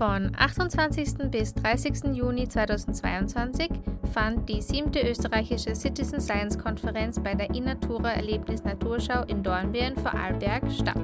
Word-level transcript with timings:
Von 0.00 0.32
28. 0.34 1.30
bis 1.30 1.52
30. 1.52 2.14
Juni 2.14 2.48
2022 2.48 3.68
fand 4.14 4.48
die 4.48 4.62
siebte 4.62 5.06
österreichische 5.06 5.74
Citizen 5.74 6.22
Science 6.22 6.58
Konferenz 6.58 7.20
bei 7.20 7.34
der 7.34 7.54
Innatura 7.54 8.12
Erlebnis 8.12 8.64
Naturschau 8.64 9.24
in 9.24 9.42
Dornbirn 9.42 9.94
vor 9.96 10.14
Arlberg 10.14 10.62
statt. 10.72 10.96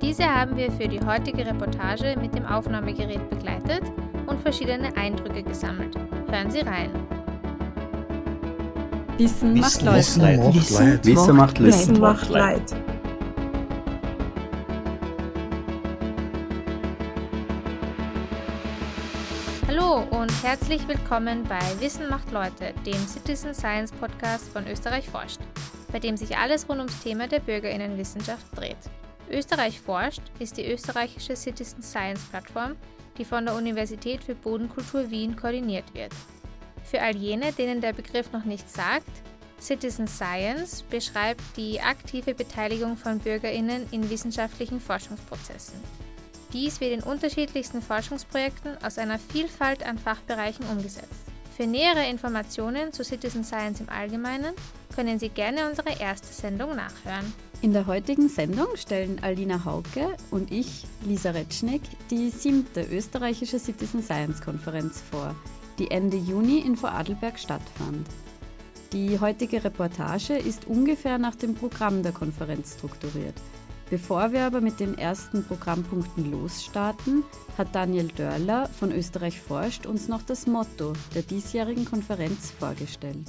Diese 0.00 0.24
haben 0.24 0.56
wir 0.56 0.72
für 0.72 0.88
die 0.88 1.04
heutige 1.04 1.44
Reportage 1.44 2.16
mit 2.18 2.34
dem 2.34 2.46
Aufnahmegerät 2.46 3.28
begleitet 3.28 3.82
und 4.26 4.40
verschiedene 4.40 4.96
Eindrücke 4.96 5.42
gesammelt. 5.42 5.94
Hören 6.30 6.50
Sie 6.50 6.60
rein. 6.60 6.88
Wissen, 9.18 9.60
macht 9.60 9.82
Leid. 9.82 9.98
Wissen 9.98 11.36
macht 11.36 11.58
Leid. 11.58 11.66
Wissen 11.66 12.00
macht 12.00 12.28
Leid. 12.30 12.62
Hallo 12.62 12.78
und 12.78 12.83
herzlich 20.44 20.86
willkommen 20.86 21.42
bei 21.44 21.80
Wissen 21.80 22.06
macht 22.10 22.30
Leute, 22.30 22.74
dem 22.84 23.08
Citizen 23.08 23.54
Science 23.54 23.90
Podcast 23.92 24.46
von 24.50 24.68
Österreich 24.68 25.08
forscht, 25.08 25.40
bei 25.90 25.98
dem 25.98 26.18
sich 26.18 26.36
alles 26.36 26.68
rund 26.68 26.80
ums 26.80 27.02
Thema 27.02 27.26
der 27.26 27.40
Bürgerinnenwissenschaft 27.40 28.54
dreht. 28.54 28.76
Österreich 29.30 29.80
forscht 29.80 30.20
ist 30.40 30.58
die 30.58 30.70
österreichische 30.70 31.34
Citizen 31.34 31.80
Science 31.82 32.20
Plattform, 32.24 32.76
die 33.16 33.24
von 33.24 33.46
der 33.46 33.54
Universität 33.54 34.22
für 34.22 34.34
Bodenkultur 34.34 35.10
Wien 35.10 35.34
koordiniert 35.34 35.94
wird. 35.94 36.12
Für 36.82 37.00
all 37.00 37.16
jene, 37.16 37.50
denen 37.52 37.80
der 37.80 37.94
Begriff 37.94 38.30
noch 38.30 38.44
nichts 38.44 38.74
sagt, 38.74 39.08
Citizen 39.58 40.06
Science 40.06 40.82
beschreibt 40.82 41.42
die 41.56 41.80
aktive 41.80 42.34
Beteiligung 42.34 42.98
von 42.98 43.18
Bürgerinnen 43.18 43.86
in 43.92 44.10
wissenschaftlichen 44.10 44.78
Forschungsprozessen. 44.78 45.80
Dies 46.54 46.80
wird 46.80 46.92
in 46.92 47.02
unterschiedlichsten 47.02 47.82
Forschungsprojekten 47.82 48.78
aus 48.84 48.96
einer 48.96 49.18
Vielfalt 49.18 49.84
an 49.84 49.98
Fachbereichen 49.98 50.64
umgesetzt. 50.66 51.24
Für 51.56 51.66
nähere 51.66 52.08
Informationen 52.08 52.92
zu 52.92 53.02
Citizen 53.02 53.42
Science 53.42 53.80
im 53.80 53.88
Allgemeinen 53.88 54.54
können 54.94 55.18
Sie 55.18 55.30
gerne 55.30 55.68
unsere 55.68 56.00
erste 56.00 56.32
Sendung 56.32 56.76
nachhören. 56.76 57.32
In 57.60 57.72
der 57.72 57.88
heutigen 57.88 58.28
Sendung 58.28 58.68
stellen 58.76 59.18
Alina 59.22 59.64
Hauke 59.64 60.16
und 60.30 60.52
ich, 60.52 60.84
Lisa 61.04 61.30
Retschnick, 61.30 61.82
die 62.10 62.30
siebte 62.30 62.82
österreichische 62.82 63.58
Citizen 63.58 64.02
Science 64.02 64.40
Konferenz 64.40 65.02
vor, 65.10 65.34
die 65.80 65.90
Ende 65.90 66.16
Juni 66.16 66.58
in 66.58 66.76
Vorarlberg 66.76 67.36
stattfand. 67.36 68.06
Die 68.92 69.18
heutige 69.18 69.64
Reportage 69.64 70.34
ist 70.34 70.68
ungefähr 70.68 71.18
nach 71.18 71.34
dem 71.34 71.56
Programm 71.56 72.04
der 72.04 72.12
Konferenz 72.12 72.74
strukturiert. 72.74 73.34
Bevor 73.94 74.32
wir 74.32 74.40
aber 74.40 74.60
mit 74.60 74.80
den 74.80 74.98
ersten 74.98 75.44
Programmpunkten 75.44 76.32
losstarten, 76.32 77.22
hat 77.56 77.76
Daniel 77.76 78.08
Dörler 78.08 78.68
von 78.70 78.90
Österreich 78.90 79.40
forscht 79.40 79.86
uns 79.86 80.08
noch 80.08 80.22
das 80.22 80.48
Motto 80.48 80.94
der 81.14 81.22
diesjährigen 81.22 81.84
Konferenz 81.84 82.50
vorgestellt. 82.50 83.28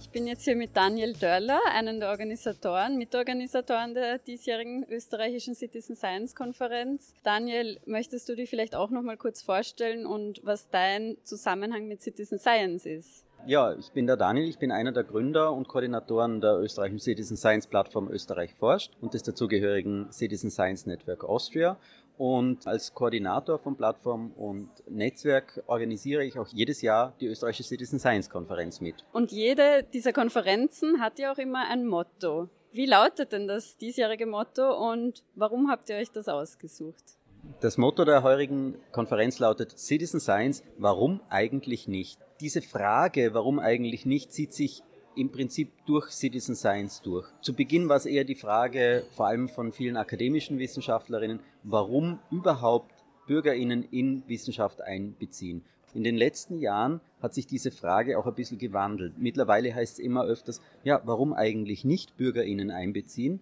Ich 0.00 0.10
bin 0.10 0.28
jetzt 0.28 0.44
hier 0.44 0.54
mit 0.54 0.76
Daniel 0.76 1.14
Dörler, 1.14 1.58
einem 1.74 1.98
der 1.98 2.10
Organisatoren, 2.10 2.96
Mitorganisatoren 2.96 3.92
der 3.92 4.18
diesjährigen 4.18 4.84
österreichischen 4.88 5.56
Citizen 5.56 5.96
Science 5.96 6.36
Konferenz. 6.36 7.12
Daniel, 7.24 7.80
möchtest 7.86 8.28
du 8.28 8.36
dich 8.36 8.48
vielleicht 8.48 8.76
auch 8.76 8.90
noch 8.90 9.02
mal 9.02 9.16
kurz 9.16 9.42
vorstellen 9.42 10.06
und 10.06 10.42
was 10.44 10.70
dein 10.70 11.16
Zusammenhang 11.24 11.88
mit 11.88 12.02
Citizen 12.02 12.38
Science 12.38 12.86
ist? 12.86 13.25
Ja, 13.44 13.74
ich 13.74 13.92
bin 13.92 14.06
der 14.06 14.16
Daniel, 14.16 14.48
ich 14.48 14.58
bin 14.58 14.72
einer 14.72 14.92
der 14.92 15.04
Gründer 15.04 15.52
und 15.52 15.68
Koordinatoren 15.68 16.40
der 16.40 16.58
österreichischen 16.58 16.98
Citizen 16.98 17.36
Science 17.36 17.66
Plattform 17.66 18.08
Österreich 18.08 18.54
forscht 18.54 18.92
und 19.00 19.14
des 19.14 19.22
dazugehörigen 19.22 20.10
Citizen 20.10 20.50
Science 20.50 20.86
Network 20.86 21.22
Austria. 21.22 21.76
Und 22.18 22.66
als 22.66 22.94
Koordinator 22.94 23.58
von 23.58 23.76
Plattform 23.76 24.32
und 24.32 24.70
Netzwerk 24.88 25.62
organisiere 25.66 26.24
ich 26.24 26.38
auch 26.38 26.48
jedes 26.48 26.80
Jahr 26.82 27.14
die 27.20 27.26
österreichische 27.26 27.64
Citizen 27.64 27.98
Science 27.98 28.30
Konferenz 28.30 28.80
mit. 28.80 29.04
Und 29.12 29.32
jede 29.32 29.84
dieser 29.92 30.12
Konferenzen 30.12 31.00
hat 31.00 31.18
ja 31.18 31.32
auch 31.32 31.38
immer 31.38 31.68
ein 31.68 31.86
Motto. 31.86 32.48
Wie 32.72 32.86
lautet 32.86 33.32
denn 33.32 33.46
das 33.46 33.76
diesjährige 33.76 34.26
Motto 34.26 34.90
und 34.90 35.22
warum 35.34 35.70
habt 35.70 35.88
ihr 35.88 35.96
euch 35.96 36.10
das 36.10 36.28
ausgesucht? 36.28 37.16
Das 37.60 37.78
Motto 37.78 38.04
der 38.04 38.22
heurigen 38.22 38.74
Konferenz 38.92 39.38
lautet 39.38 39.78
Citizen 39.78 40.20
Science, 40.20 40.62
warum 40.78 41.20
eigentlich 41.30 41.88
nicht? 41.88 42.20
Diese 42.40 42.60
Frage, 42.60 43.32
warum 43.32 43.58
eigentlich 43.58 44.04
nicht, 44.04 44.32
zieht 44.32 44.52
sich 44.52 44.82
im 45.16 45.32
Prinzip 45.32 45.72
durch 45.86 46.10
Citizen 46.10 46.54
Science 46.54 47.00
durch. 47.02 47.26
Zu 47.40 47.54
Beginn 47.54 47.88
war 47.88 47.96
es 47.96 48.06
eher 48.06 48.24
die 48.24 48.34
Frage, 48.34 49.04
vor 49.12 49.26
allem 49.26 49.48
von 49.48 49.72
vielen 49.72 49.96
akademischen 49.96 50.58
Wissenschaftlerinnen, 50.58 51.40
warum 51.62 52.18
überhaupt 52.30 52.92
Bürgerinnen 53.26 53.88
in 53.90 54.22
Wissenschaft 54.28 54.82
einbeziehen. 54.82 55.64
In 55.94 56.04
den 56.04 56.16
letzten 56.16 56.58
Jahren 56.58 57.00
hat 57.22 57.32
sich 57.32 57.46
diese 57.46 57.70
Frage 57.70 58.18
auch 58.18 58.26
ein 58.26 58.34
bisschen 58.34 58.58
gewandelt. 58.58 59.14
Mittlerweile 59.16 59.74
heißt 59.74 59.94
es 59.94 59.98
immer 59.98 60.24
öfters, 60.26 60.60
ja, 60.84 61.00
warum 61.04 61.32
eigentlich 61.32 61.84
nicht 61.84 62.18
Bürgerinnen 62.18 62.70
einbeziehen? 62.70 63.40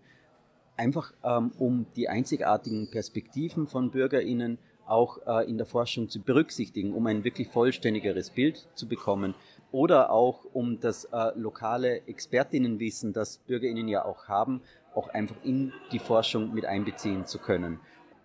Einfach 0.77 1.13
ähm, 1.23 1.53
um 1.59 1.87
die 1.97 2.09
einzigartigen 2.09 2.91
Perspektiven 2.91 3.67
von 3.67 3.91
Bürgerinnen 3.91 4.59
auch 4.87 5.19
äh, 5.27 5.49
in 5.49 5.57
der 5.57 5.67
Forschung 5.67 6.09
zu 6.09 6.21
berücksichtigen, 6.21 6.93
um 6.93 7.07
ein 7.07 7.25
wirklich 7.25 7.49
vollständigeres 7.49 8.31
Bild 8.31 8.69
zu 8.75 8.87
bekommen 8.87 9.35
oder 9.73 10.11
auch 10.11 10.45
um 10.53 10.79
das 10.79 11.05
äh, 11.07 11.33
lokale 11.37 12.07
Expertinnenwissen, 12.07 13.13
das 13.13 13.39
Bürgerinnen 13.39 13.89
ja 13.89 14.05
auch 14.05 14.29
haben, 14.29 14.63
auch 14.95 15.09
einfach 15.09 15.37
in 15.43 15.73
die 15.91 15.99
Forschung 15.99 16.55
mit 16.55 16.65
einbeziehen 16.65 17.27
zu 17.27 17.39
können. 17.39 17.81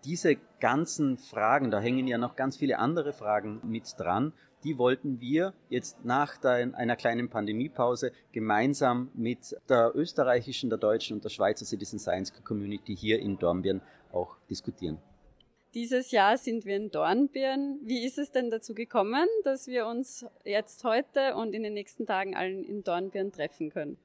Diese 0.06 0.38
ganzen 0.60 1.18
Fragen, 1.18 1.72
da 1.72 1.80
hängen 1.80 2.08
ja 2.08 2.18
noch 2.18 2.36
ganz 2.36 2.58
viele 2.58 2.80
andere 2.80 3.14
Fragen 3.14 3.60
mit 3.64 3.96
dran, 3.98 4.34
die 4.64 4.78
wollten 4.78 5.20
wir 5.20 5.54
jetzt 5.70 6.04
nach 6.04 6.44
einer 6.44 6.96
kleinen 6.96 7.30
Pandemiepause 7.30 8.12
gemeinsam 8.32 9.10
mit 9.14 9.56
der 9.68 9.92
österreichischen, 9.96 10.70
der 10.70 10.80
deutschen 10.80 11.16
und 11.16 11.24
der 11.24 11.30
Schweizer 11.30 11.66
Citizen 11.66 12.00
Science 12.00 12.34
Community 12.44 12.96
hier 12.96 13.20
in 13.20 13.38
Dornbirn 13.38 13.82
auch 14.12 14.38
diskutieren. 14.50 15.00
Dieses 15.76 16.10
Jahr 16.10 16.38
sind 16.38 16.66
wir 16.66 16.76
in 16.76 16.90
Dornbirn. 16.90 17.80
Wie 17.84 18.04
ist 18.04 18.18
es 18.18 18.32
denn 18.32 18.50
dazu 18.50 18.74
gekommen, 18.74 19.28
dass 19.44 19.68
wir 19.68 19.86
uns 19.86 20.26
jetzt 20.44 20.84
heute 20.84 21.36
und 21.36 21.54
in 21.54 21.62
den 21.62 21.74
nächsten 21.74 22.08
Tagen 22.08 22.36
allen 22.36 22.64
in 22.64 22.84
Dornbirn 22.84 23.32
treffen 23.32 23.70
können? 23.70 23.98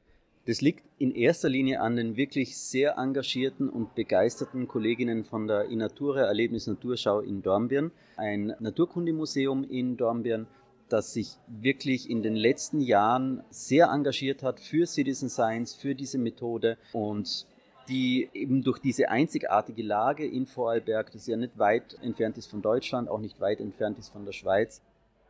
Das 0.47 0.61
liegt 0.61 0.85
in 0.99 1.15
erster 1.15 1.49
Linie 1.49 1.81
an 1.81 1.97
den 1.97 2.17
wirklich 2.17 2.59
sehr 2.59 2.99
engagierten 2.99 3.71
und 3.71 3.95
begeisterten 3.95 4.69
Kolleginnen 4.69 5.25
von 5.25 5.47
der 5.47 5.71
Inatura 5.71 6.21
Erlebnis 6.27 6.67
Naturschau 6.67 7.21
in 7.21 7.43
Dornbirn, 7.43 7.93
ein 8.19 8.55
Naturkundemuseum 8.61 9.65
in 9.65 9.97
Dornbirn, 9.97 10.47
das 10.91 11.15
sich 11.15 11.39
wirklich 11.49 12.11
in 12.11 12.23
den 12.23 12.37
letzten 12.37 12.83
Jahren 12.83 13.43
sehr 13.49 13.89
engagiert 13.89 14.43
hat 14.43 14.61
für 14.61 14.87
Citizen 14.87 15.31
Science, 15.31 15.75
für 15.75 15.95
diese 15.95 16.19
Methode 16.19 16.77
und 16.93 17.47
die 17.89 18.29
eben 18.35 18.63
durch 18.63 18.79
diese 18.79 19.09
einzigartige 19.09 19.83
Lage 19.83 20.27
in 20.27 20.47
Vorarlberg, 20.47 21.11
das 21.11 21.27
ja 21.27 21.39
nicht 21.39 21.59
weit 21.59 21.97
entfernt 22.03 22.37
ist 22.37 22.51
von 22.51 22.61
Deutschland, 22.61 23.09
auch 23.09 23.19
nicht 23.19 23.41
weit 23.41 23.61
entfernt 23.61 23.99
ist 23.99 24.11
von 24.11 24.27
der 24.27 24.33
Schweiz, 24.33 24.83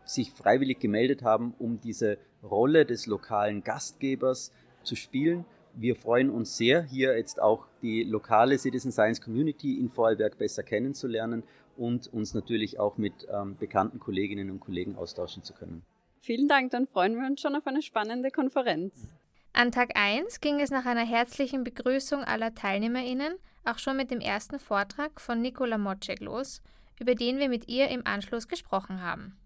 sich 0.05 0.33
freiwillig 0.33 0.81
gemeldet 0.81 1.23
haben, 1.23 1.55
um 1.61 1.81
diese 1.81 2.19
Rolle 2.43 2.85
des 2.85 3.07
lokalen 3.07 3.63
Gastgebers 3.63 4.51
zu 4.84 4.97
spielen. 4.97 5.45
Wir 5.75 5.97
freuen 5.97 6.31
uns 6.31 6.56
sehr, 6.56 6.83
hier 6.83 7.17
jetzt 7.17 7.41
auch 7.41 7.67
die 7.83 8.05
lokale 8.05 8.59
Citizen 8.59 8.93
Science 8.93 9.21
Community 9.21 9.78
in 9.78 9.89
Vorarlberg 9.89 10.39
besser 10.39 10.62
kennenzulernen 10.62 11.43
und 11.77 12.06
uns 12.12 12.34
natürlich 12.34 12.78
auch 12.78 12.97
mit 12.97 13.27
ähm, 13.28 13.56
bekannten 13.56 13.99
Kolleginnen 13.99 14.50
und 14.50 14.61
Kollegen 14.61 14.97
austauschen 14.97 15.43
zu 15.43 15.53
können. 15.53 15.83
Vielen 16.21 16.49
Dank, 16.49 16.71
dann 16.71 16.87
freuen 16.87 17.17
wir 17.17 17.27
uns 17.27 17.41
schon 17.41 17.57
auf 17.57 17.66
eine 17.66 17.83
spannende 17.83 18.31
Konferenz. 18.31 19.15
An 19.53 19.72
Tag 19.72 19.91
1 19.95 20.41
ging 20.41 20.60
es 20.60 20.71
nach 20.71 20.86
einer 20.86 21.04
herzlichen 21.04 21.65
Begrüßung 21.65 22.22
aller 22.25 22.54
TeilnehmerInnen 22.54 23.34
auch 23.65 23.78
schon 23.78 23.97
mit 23.97 24.10
dem 24.10 24.21
ersten 24.21 24.59
Vortrag 24.59 25.21
von 25.21 25.41
Nikola 25.41 25.78
Mocek 25.78 26.21
los, 26.21 26.63
über 26.98 27.15
den 27.15 27.39
wir 27.39 27.48
mit 27.48 27.69
ihr 27.69 27.89
im 27.89 28.07
Anschluss 28.07 28.48
gesprochen 28.48 29.03
haben. 29.03 29.36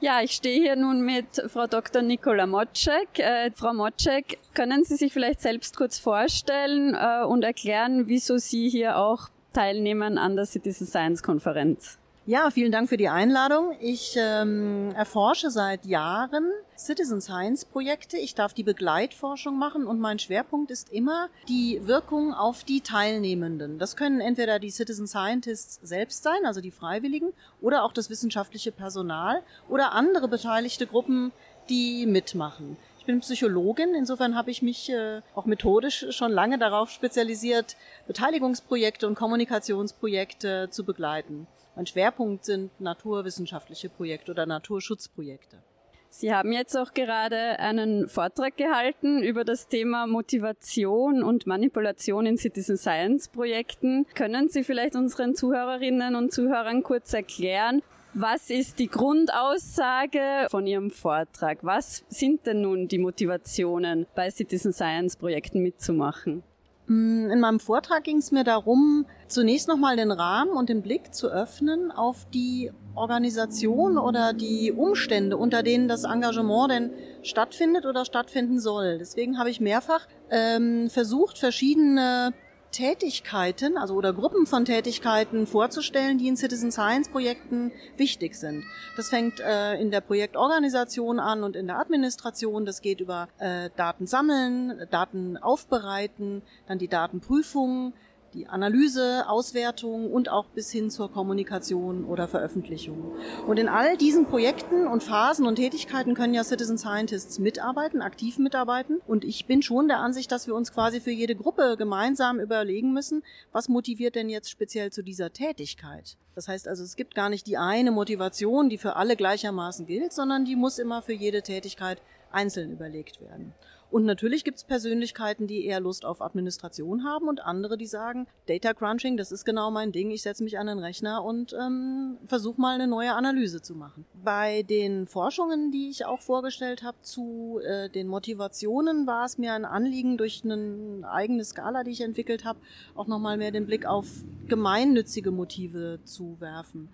Ja, 0.00 0.20
ich 0.22 0.30
stehe 0.30 0.60
hier 0.60 0.76
nun 0.76 1.00
mit 1.00 1.42
Frau 1.48 1.66
Dr. 1.66 2.02
Nikola 2.02 2.46
Mocek. 2.46 3.18
Äh, 3.18 3.50
Frau 3.50 3.74
Mocek, 3.74 4.38
können 4.54 4.84
Sie 4.84 4.94
sich 4.94 5.12
vielleicht 5.12 5.40
selbst 5.40 5.76
kurz 5.76 5.98
vorstellen 5.98 6.94
äh, 6.94 7.24
und 7.24 7.42
erklären, 7.42 8.06
wieso 8.06 8.38
Sie 8.38 8.68
hier 8.68 8.96
auch 8.96 9.28
teilnehmen 9.52 10.16
an 10.16 10.36
der 10.36 10.46
Citizen 10.46 10.86
Science 10.86 11.24
Konferenz? 11.24 11.98
Ja, 12.28 12.50
vielen 12.50 12.72
Dank 12.72 12.90
für 12.90 12.98
die 12.98 13.08
Einladung. 13.08 13.74
Ich 13.80 14.14
ähm, 14.18 14.92
erforsche 14.94 15.50
seit 15.50 15.86
Jahren 15.86 16.44
Citizen 16.76 17.22
Science 17.22 17.64
Projekte. 17.64 18.18
Ich 18.18 18.34
darf 18.34 18.52
die 18.52 18.64
Begleitforschung 18.64 19.58
machen 19.58 19.86
und 19.86 19.98
mein 19.98 20.18
Schwerpunkt 20.18 20.70
ist 20.70 20.92
immer 20.92 21.30
die 21.48 21.80
Wirkung 21.86 22.34
auf 22.34 22.64
die 22.64 22.82
Teilnehmenden. 22.82 23.78
Das 23.78 23.96
können 23.96 24.20
entweder 24.20 24.58
die 24.58 24.68
Citizen 24.68 25.06
Scientists 25.06 25.80
selbst 25.82 26.22
sein, 26.22 26.44
also 26.44 26.60
die 26.60 26.70
Freiwilligen, 26.70 27.32
oder 27.62 27.82
auch 27.82 27.94
das 27.94 28.10
wissenschaftliche 28.10 28.72
Personal 28.72 29.42
oder 29.70 29.92
andere 29.92 30.28
beteiligte 30.28 30.86
Gruppen, 30.86 31.32
die 31.70 32.04
mitmachen. 32.04 32.76
Ich 32.98 33.06
bin 33.06 33.20
Psychologin, 33.20 33.94
insofern 33.94 34.36
habe 34.36 34.50
ich 34.50 34.60
mich 34.60 34.90
äh, 34.90 35.22
auch 35.34 35.46
methodisch 35.46 36.04
schon 36.10 36.32
lange 36.32 36.58
darauf 36.58 36.90
spezialisiert, 36.90 37.76
Beteiligungsprojekte 38.06 39.06
und 39.06 39.14
Kommunikationsprojekte 39.14 40.68
zu 40.70 40.84
begleiten. 40.84 41.46
Mein 41.78 41.86
Schwerpunkt 41.86 42.44
sind 42.44 42.72
naturwissenschaftliche 42.80 43.88
Projekte 43.88 44.32
oder 44.32 44.46
Naturschutzprojekte. 44.46 45.62
Sie 46.08 46.34
haben 46.34 46.50
jetzt 46.50 46.76
auch 46.76 46.92
gerade 46.92 47.60
einen 47.60 48.08
Vortrag 48.08 48.56
gehalten 48.56 49.22
über 49.22 49.44
das 49.44 49.68
Thema 49.68 50.08
Motivation 50.08 51.22
und 51.22 51.46
Manipulation 51.46 52.26
in 52.26 52.36
Citizen 52.36 52.76
Science 52.76 53.28
Projekten. 53.28 54.06
Können 54.16 54.48
Sie 54.48 54.64
vielleicht 54.64 54.96
unseren 54.96 55.36
Zuhörerinnen 55.36 56.16
und 56.16 56.32
Zuhörern 56.32 56.82
kurz 56.82 57.12
erklären, 57.12 57.80
was 58.12 58.50
ist 58.50 58.80
die 58.80 58.88
Grundaussage 58.88 60.48
von 60.50 60.66
Ihrem 60.66 60.90
Vortrag? 60.90 61.58
Was 61.62 62.04
sind 62.08 62.44
denn 62.46 62.62
nun 62.62 62.88
die 62.88 62.98
Motivationen, 62.98 64.08
bei 64.16 64.32
Citizen 64.32 64.72
Science 64.72 65.16
Projekten 65.16 65.62
mitzumachen? 65.62 66.42
Mm, 66.88 67.30
in 67.30 67.40
meinem 67.40 67.60
Vortrag 67.60 68.04
ging 68.04 68.16
es 68.16 68.32
mir 68.32 68.44
darum, 68.44 69.06
zunächst 69.28 69.68
nochmal 69.68 69.96
den 69.96 70.10
Rahmen 70.10 70.52
und 70.52 70.70
den 70.70 70.82
Blick 70.82 71.14
zu 71.14 71.28
öffnen 71.28 71.90
auf 71.90 72.26
die 72.32 72.72
Organisation 72.94 73.98
oder 73.98 74.32
die 74.32 74.72
Umstände, 74.72 75.36
unter 75.36 75.62
denen 75.62 75.86
das 75.86 76.04
Engagement 76.04 76.70
denn 76.70 76.90
stattfindet 77.22 77.84
oder 77.84 78.04
stattfinden 78.04 78.58
soll. 78.58 78.98
Deswegen 78.98 79.38
habe 79.38 79.50
ich 79.50 79.60
mehrfach 79.60 80.08
ähm, 80.30 80.88
versucht, 80.88 81.38
verschiedene 81.38 82.32
Tätigkeiten, 82.70 83.76
also 83.76 83.94
oder 83.94 84.12
Gruppen 84.12 84.46
von 84.46 84.64
Tätigkeiten 84.64 85.46
vorzustellen, 85.46 86.18
die 86.18 86.28
in 86.28 86.36
Citizen 86.36 86.70
Science 86.70 87.08
Projekten 87.08 87.72
wichtig 87.96 88.34
sind. 88.34 88.64
Das 88.96 89.08
fängt 89.08 89.40
äh, 89.40 89.74
in 89.80 89.90
der 89.90 90.00
Projektorganisation 90.00 91.18
an 91.18 91.42
und 91.42 91.56
in 91.56 91.66
der 91.66 91.78
Administration. 91.78 92.66
Das 92.66 92.80
geht 92.82 93.00
über 93.00 93.28
äh, 93.38 93.70
Daten 93.76 94.06
sammeln, 94.06 94.86
Daten 94.90 95.36
aufbereiten, 95.36 96.42
dann 96.66 96.78
die 96.78 96.88
Datenprüfung, 96.88 97.92
die 98.38 98.46
Analyse, 98.46 99.28
Auswertung 99.28 100.12
und 100.12 100.28
auch 100.28 100.46
bis 100.46 100.70
hin 100.70 100.90
zur 100.90 101.10
Kommunikation 101.10 102.04
oder 102.04 102.28
Veröffentlichung. 102.28 103.12
Und 103.48 103.58
in 103.58 103.68
all 103.68 103.96
diesen 103.96 104.26
Projekten 104.26 104.86
und 104.86 105.02
Phasen 105.02 105.44
und 105.44 105.56
Tätigkeiten 105.56 106.14
können 106.14 106.34
ja 106.34 106.44
Citizen 106.44 106.78
Scientists 106.78 107.40
mitarbeiten, 107.40 108.00
aktiv 108.00 108.38
mitarbeiten. 108.38 109.00
Und 109.08 109.24
ich 109.24 109.46
bin 109.46 109.62
schon 109.62 109.88
der 109.88 109.98
Ansicht, 109.98 110.30
dass 110.30 110.46
wir 110.46 110.54
uns 110.54 110.72
quasi 110.72 111.00
für 111.00 111.10
jede 111.10 111.34
Gruppe 111.34 111.76
gemeinsam 111.76 112.38
überlegen 112.38 112.92
müssen, 112.92 113.24
was 113.50 113.68
motiviert 113.68 114.14
denn 114.14 114.28
jetzt 114.28 114.50
speziell 114.50 114.92
zu 114.92 115.02
dieser 115.02 115.32
Tätigkeit. 115.32 116.16
Das 116.36 116.46
heißt 116.46 116.68
also, 116.68 116.84
es 116.84 116.94
gibt 116.94 117.16
gar 117.16 117.30
nicht 117.30 117.48
die 117.48 117.56
eine 117.56 117.90
Motivation, 117.90 118.68
die 118.68 118.78
für 118.78 118.94
alle 118.94 119.16
gleichermaßen 119.16 119.86
gilt, 119.86 120.12
sondern 120.12 120.44
die 120.44 120.54
muss 120.54 120.78
immer 120.78 121.02
für 121.02 121.12
jede 121.12 121.42
Tätigkeit 121.42 122.00
einzeln 122.30 122.70
überlegt 122.70 123.20
werden. 123.20 123.54
Und 123.90 124.04
natürlich 124.04 124.44
gibt 124.44 124.58
es 124.58 124.64
Persönlichkeiten, 124.64 125.46
die 125.46 125.64
eher 125.64 125.80
Lust 125.80 126.04
auf 126.04 126.20
Administration 126.20 127.04
haben 127.04 127.26
und 127.26 127.40
andere, 127.40 127.78
die 127.78 127.86
sagen, 127.86 128.26
Data 128.46 128.74
Crunching, 128.74 129.16
das 129.16 129.32
ist 129.32 129.46
genau 129.46 129.70
mein 129.70 129.92
Ding, 129.92 130.10
ich 130.10 130.22
setze 130.22 130.44
mich 130.44 130.58
an 130.58 130.66
den 130.66 130.78
Rechner 130.78 131.24
und 131.24 131.54
ähm, 131.54 132.18
versuche 132.26 132.60
mal 132.60 132.74
eine 132.74 132.86
neue 132.86 133.14
Analyse 133.14 133.62
zu 133.62 133.74
machen. 133.74 134.04
Bei 134.22 134.62
den 134.62 135.06
Forschungen, 135.06 135.70
die 135.72 135.88
ich 135.88 136.04
auch 136.04 136.20
vorgestellt 136.20 136.82
habe 136.82 136.98
zu 137.00 137.60
äh, 137.64 137.88
den 137.88 138.08
Motivationen, 138.08 139.06
war 139.06 139.24
es 139.24 139.38
mir 139.38 139.54
ein 139.54 139.64
Anliegen, 139.64 140.18
durch 140.18 140.42
eine 140.44 141.08
eigene 141.08 141.44
Skala, 141.44 141.82
die 141.82 141.92
ich 141.92 142.02
entwickelt 142.02 142.44
habe, 142.44 142.58
auch 142.94 143.06
nochmal 143.06 143.38
mehr 143.38 143.52
den 143.52 143.66
Blick 143.66 143.86
auf 143.86 144.06
gemeinnützige 144.48 145.30
Motive 145.30 146.00
zu 146.04 146.36
werfen. 146.40 146.90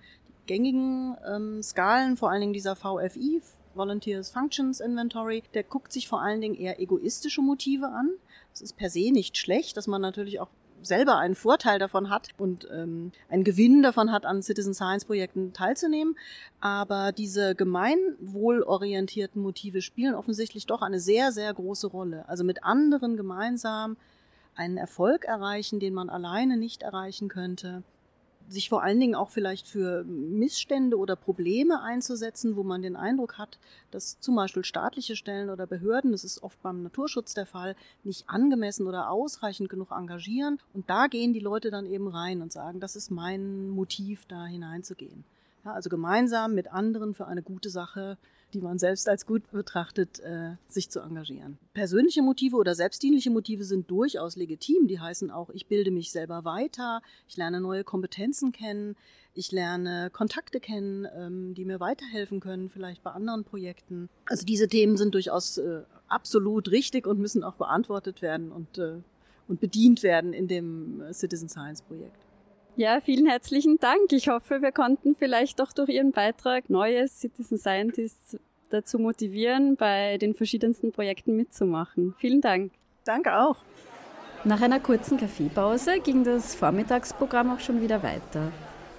Gängigen 0.46 1.16
ähm, 1.26 1.62
Skalen, 1.62 2.16
vor 2.16 2.30
allen 2.30 2.40
Dingen 2.40 2.52
dieser 2.52 2.76
VFI, 2.76 3.40
Volunteers 3.76 4.30
Functions 4.30 4.80
Inventory, 4.80 5.42
der 5.54 5.62
guckt 5.62 5.92
sich 5.92 6.08
vor 6.08 6.20
allen 6.22 6.40
Dingen 6.40 6.54
eher 6.54 6.80
egoistische 6.80 7.42
Motive 7.42 7.88
an. 7.88 8.10
Das 8.52 8.62
ist 8.62 8.76
per 8.76 8.90
se 8.90 9.10
nicht 9.10 9.36
schlecht, 9.36 9.76
dass 9.76 9.86
man 9.86 10.00
natürlich 10.00 10.40
auch 10.40 10.50
selber 10.82 11.16
einen 11.16 11.34
Vorteil 11.34 11.78
davon 11.78 12.10
hat 12.10 12.28
und 12.36 12.68
ähm, 12.70 13.12
einen 13.28 13.44
Gewinn 13.44 13.82
davon 13.82 14.12
hat, 14.12 14.26
an 14.26 14.42
Citizen 14.42 14.74
Science 14.74 15.04
Projekten 15.06 15.52
teilzunehmen. 15.52 16.16
Aber 16.60 17.12
diese 17.12 17.54
gemeinwohlorientierten 17.54 19.40
Motive 19.40 19.82
spielen 19.82 20.14
offensichtlich 20.14 20.66
doch 20.66 20.82
eine 20.82 21.00
sehr, 21.00 21.32
sehr 21.32 21.52
große 21.52 21.86
Rolle. 21.86 22.28
Also 22.28 22.44
mit 22.44 22.64
anderen 22.64 23.16
gemeinsam 23.16 23.96
einen 24.54 24.76
Erfolg 24.76 25.24
erreichen, 25.24 25.80
den 25.80 25.94
man 25.94 26.10
alleine 26.10 26.56
nicht 26.56 26.82
erreichen 26.82 27.28
könnte 27.28 27.82
sich 28.48 28.68
vor 28.68 28.82
allen 28.82 29.00
Dingen 29.00 29.14
auch 29.14 29.30
vielleicht 29.30 29.66
für 29.66 30.04
Missstände 30.04 30.98
oder 30.98 31.16
Probleme 31.16 31.82
einzusetzen, 31.82 32.56
wo 32.56 32.62
man 32.62 32.82
den 32.82 32.96
Eindruck 32.96 33.38
hat, 33.38 33.58
dass 33.90 34.20
zum 34.20 34.36
Beispiel 34.36 34.64
staatliche 34.64 35.16
Stellen 35.16 35.50
oder 35.50 35.66
Behörden, 35.66 36.12
das 36.12 36.24
ist 36.24 36.42
oft 36.42 36.60
beim 36.62 36.82
Naturschutz 36.82 37.34
der 37.34 37.46
Fall, 37.46 37.76
nicht 38.02 38.28
angemessen 38.28 38.86
oder 38.86 39.10
ausreichend 39.10 39.68
genug 39.68 39.90
engagieren. 39.90 40.58
Und 40.72 40.88
da 40.90 41.06
gehen 41.06 41.32
die 41.32 41.40
Leute 41.40 41.70
dann 41.70 41.86
eben 41.86 42.08
rein 42.08 42.42
und 42.42 42.52
sagen, 42.52 42.80
das 42.80 42.96
ist 42.96 43.10
mein 43.10 43.68
Motiv, 43.70 44.26
da 44.26 44.46
hineinzugehen. 44.46 45.24
Ja, 45.64 45.72
also 45.72 45.88
gemeinsam 45.88 46.54
mit 46.54 46.72
anderen 46.72 47.14
für 47.14 47.26
eine 47.26 47.42
gute 47.42 47.70
Sache 47.70 48.18
die 48.54 48.60
man 48.60 48.78
selbst 48.78 49.08
als 49.08 49.26
gut 49.26 49.50
betrachtet, 49.50 50.20
äh, 50.20 50.52
sich 50.68 50.90
zu 50.90 51.00
engagieren. 51.00 51.58
Persönliche 51.74 52.22
Motive 52.22 52.56
oder 52.56 52.74
selbstdienliche 52.74 53.30
Motive 53.30 53.64
sind 53.64 53.90
durchaus 53.90 54.36
legitim. 54.36 54.86
Die 54.86 55.00
heißen 55.00 55.30
auch, 55.30 55.50
ich 55.50 55.66
bilde 55.66 55.90
mich 55.90 56.12
selber 56.12 56.44
weiter, 56.44 57.02
ich 57.28 57.36
lerne 57.36 57.60
neue 57.60 57.84
Kompetenzen 57.84 58.52
kennen, 58.52 58.96
ich 59.34 59.50
lerne 59.50 60.10
Kontakte 60.10 60.60
kennen, 60.60 61.06
ähm, 61.16 61.54
die 61.54 61.64
mir 61.64 61.80
weiterhelfen 61.80 62.40
können, 62.40 62.70
vielleicht 62.70 63.02
bei 63.02 63.10
anderen 63.10 63.44
Projekten. 63.44 64.08
Also 64.26 64.46
diese 64.46 64.68
Themen 64.68 64.96
sind 64.96 65.14
durchaus 65.14 65.58
äh, 65.58 65.82
absolut 66.08 66.70
richtig 66.70 67.06
und 67.06 67.18
müssen 67.18 67.42
auch 67.42 67.56
beantwortet 67.56 68.22
werden 68.22 68.52
und, 68.52 68.78
äh, 68.78 69.00
und 69.48 69.60
bedient 69.60 70.02
werden 70.02 70.32
in 70.32 70.46
dem 70.46 71.00
äh, 71.00 71.12
Citizen 71.12 71.48
Science 71.48 71.82
Projekt. 71.82 72.23
Ja, 72.76 73.00
vielen 73.00 73.26
herzlichen 73.26 73.78
Dank. 73.78 74.10
Ich 74.10 74.28
hoffe, 74.28 74.60
wir 74.60 74.72
konnten 74.72 75.14
vielleicht 75.14 75.60
auch 75.60 75.72
durch 75.72 75.90
Ihren 75.90 76.10
Beitrag 76.10 76.68
neue 76.68 77.06
Citizen 77.06 77.56
Scientists 77.56 78.36
dazu 78.70 78.98
motivieren, 78.98 79.76
bei 79.76 80.18
den 80.18 80.34
verschiedensten 80.34 80.90
Projekten 80.90 81.36
mitzumachen. 81.36 82.16
Vielen 82.18 82.40
Dank. 82.40 82.72
Danke 83.04 83.38
auch. 83.38 83.58
Nach 84.42 84.60
einer 84.60 84.80
kurzen 84.80 85.18
Kaffeepause 85.18 86.00
ging 86.00 86.24
das 86.24 86.56
Vormittagsprogramm 86.56 87.52
auch 87.52 87.60
schon 87.60 87.80
wieder 87.80 88.02
weiter. 88.02 88.50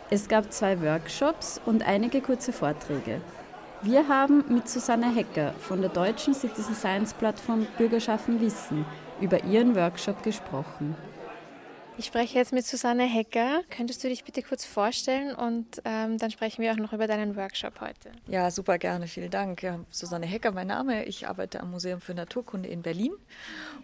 Es 0.10 0.30
gab 0.30 0.54
zwei 0.54 0.82
Workshops 0.82 1.60
und 1.66 1.86
einige 1.86 2.22
kurze 2.22 2.54
Vorträge. 2.54 3.20
Wir 3.82 4.08
haben 4.08 4.46
mit 4.48 4.70
Susanne 4.70 5.14
Hecker 5.14 5.52
von 5.60 5.82
der 5.82 5.90
deutschen 5.90 6.34
Citizen 6.34 6.76
Science 6.76 7.14
Plattform 7.14 7.68
Bürgerschaften 7.78 8.40
Wissen 8.40 8.86
über 9.20 9.44
ihren 9.44 9.76
Workshop 9.76 10.24
gesprochen. 10.24 10.96
Ich 11.98 12.06
spreche 12.06 12.38
jetzt 12.38 12.52
mit 12.52 12.66
Susanne 12.66 13.04
Hecker. 13.04 13.62
Könntest 13.70 14.04
du 14.04 14.10
dich 14.10 14.26
bitte 14.26 14.42
kurz 14.42 14.66
vorstellen 14.66 15.34
und 15.34 15.82
ähm, 15.86 16.18
dann 16.18 16.30
sprechen 16.30 16.62
wir 16.62 16.74
auch 16.74 16.78
noch 16.78 16.92
über 16.92 17.08
deinen 17.08 17.38
Workshop 17.38 17.80
heute. 17.80 18.12
Ja, 18.28 18.52
super 18.52 18.78
gerne, 18.78 19.08
vielen 19.08 19.32
Dank. 19.32 19.64
Ja, 19.64 19.80
Susanne 19.90 20.26
Hecker, 20.26 20.52
mein 20.52 20.68
Name. 20.68 21.06
Ich 21.06 21.26
arbeite 21.26 21.62
am 21.62 21.72
Museum 21.72 22.02
für 22.02 22.14
Naturkunde 22.14 22.68
in 22.68 22.82
Berlin 22.82 23.14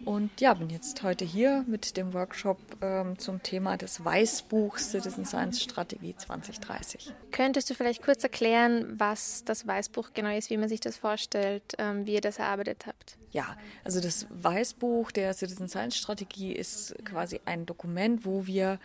und 0.04 0.42
ja, 0.42 0.52
bin 0.52 0.68
jetzt 0.68 1.02
heute 1.02 1.24
hier 1.24 1.64
mit 1.66 1.96
dem 1.96 2.12
Workshop 2.12 2.58
ähm, 2.82 3.18
zum 3.18 3.42
Thema 3.42 3.78
des 3.78 4.04
Weißbuchs 4.04 4.90
Citizen 4.90 5.24
Science 5.24 5.62
Strategie 5.62 6.14
2030. 6.14 7.14
Könntest 7.30 7.70
du 7.70 7.74
vielleicht 7.74 8.02
kurz 8.02 8.22
erklären, 8.22 8.92
was 8.98 9.42
das 9.44 9.66
Weißbuch 9.66 10.10
genau 10.12 10.36
ist, 10.36 10.50
wie 10.50 10.58
man 10.58 10.68
sich 10.68 10.80
das 10.80 10.98
vorstellt, 10.98 11.62
ähm, 11.78 12.04
wie 12.04 12.12
ihr 12.12 12.20
das 12.20 12.38
erarbeitet 12.38 12.84
habt? 12.86 13.16
Ja, 13.32 13.56
also 13.82 14.00
das 14.00 14.26
Weißbuch 14.28 15.10
der 15.10 15.32
Citizen 15.32 15.66
Science 15.66 15.96
Strategie 15.96 16.52
ist 16.52 16.94
quasi 17.04 17.40
ein 17.46 17.64
Dokument, 17.64 18.26
wo 18.26 18.46
wir 18.46 18.78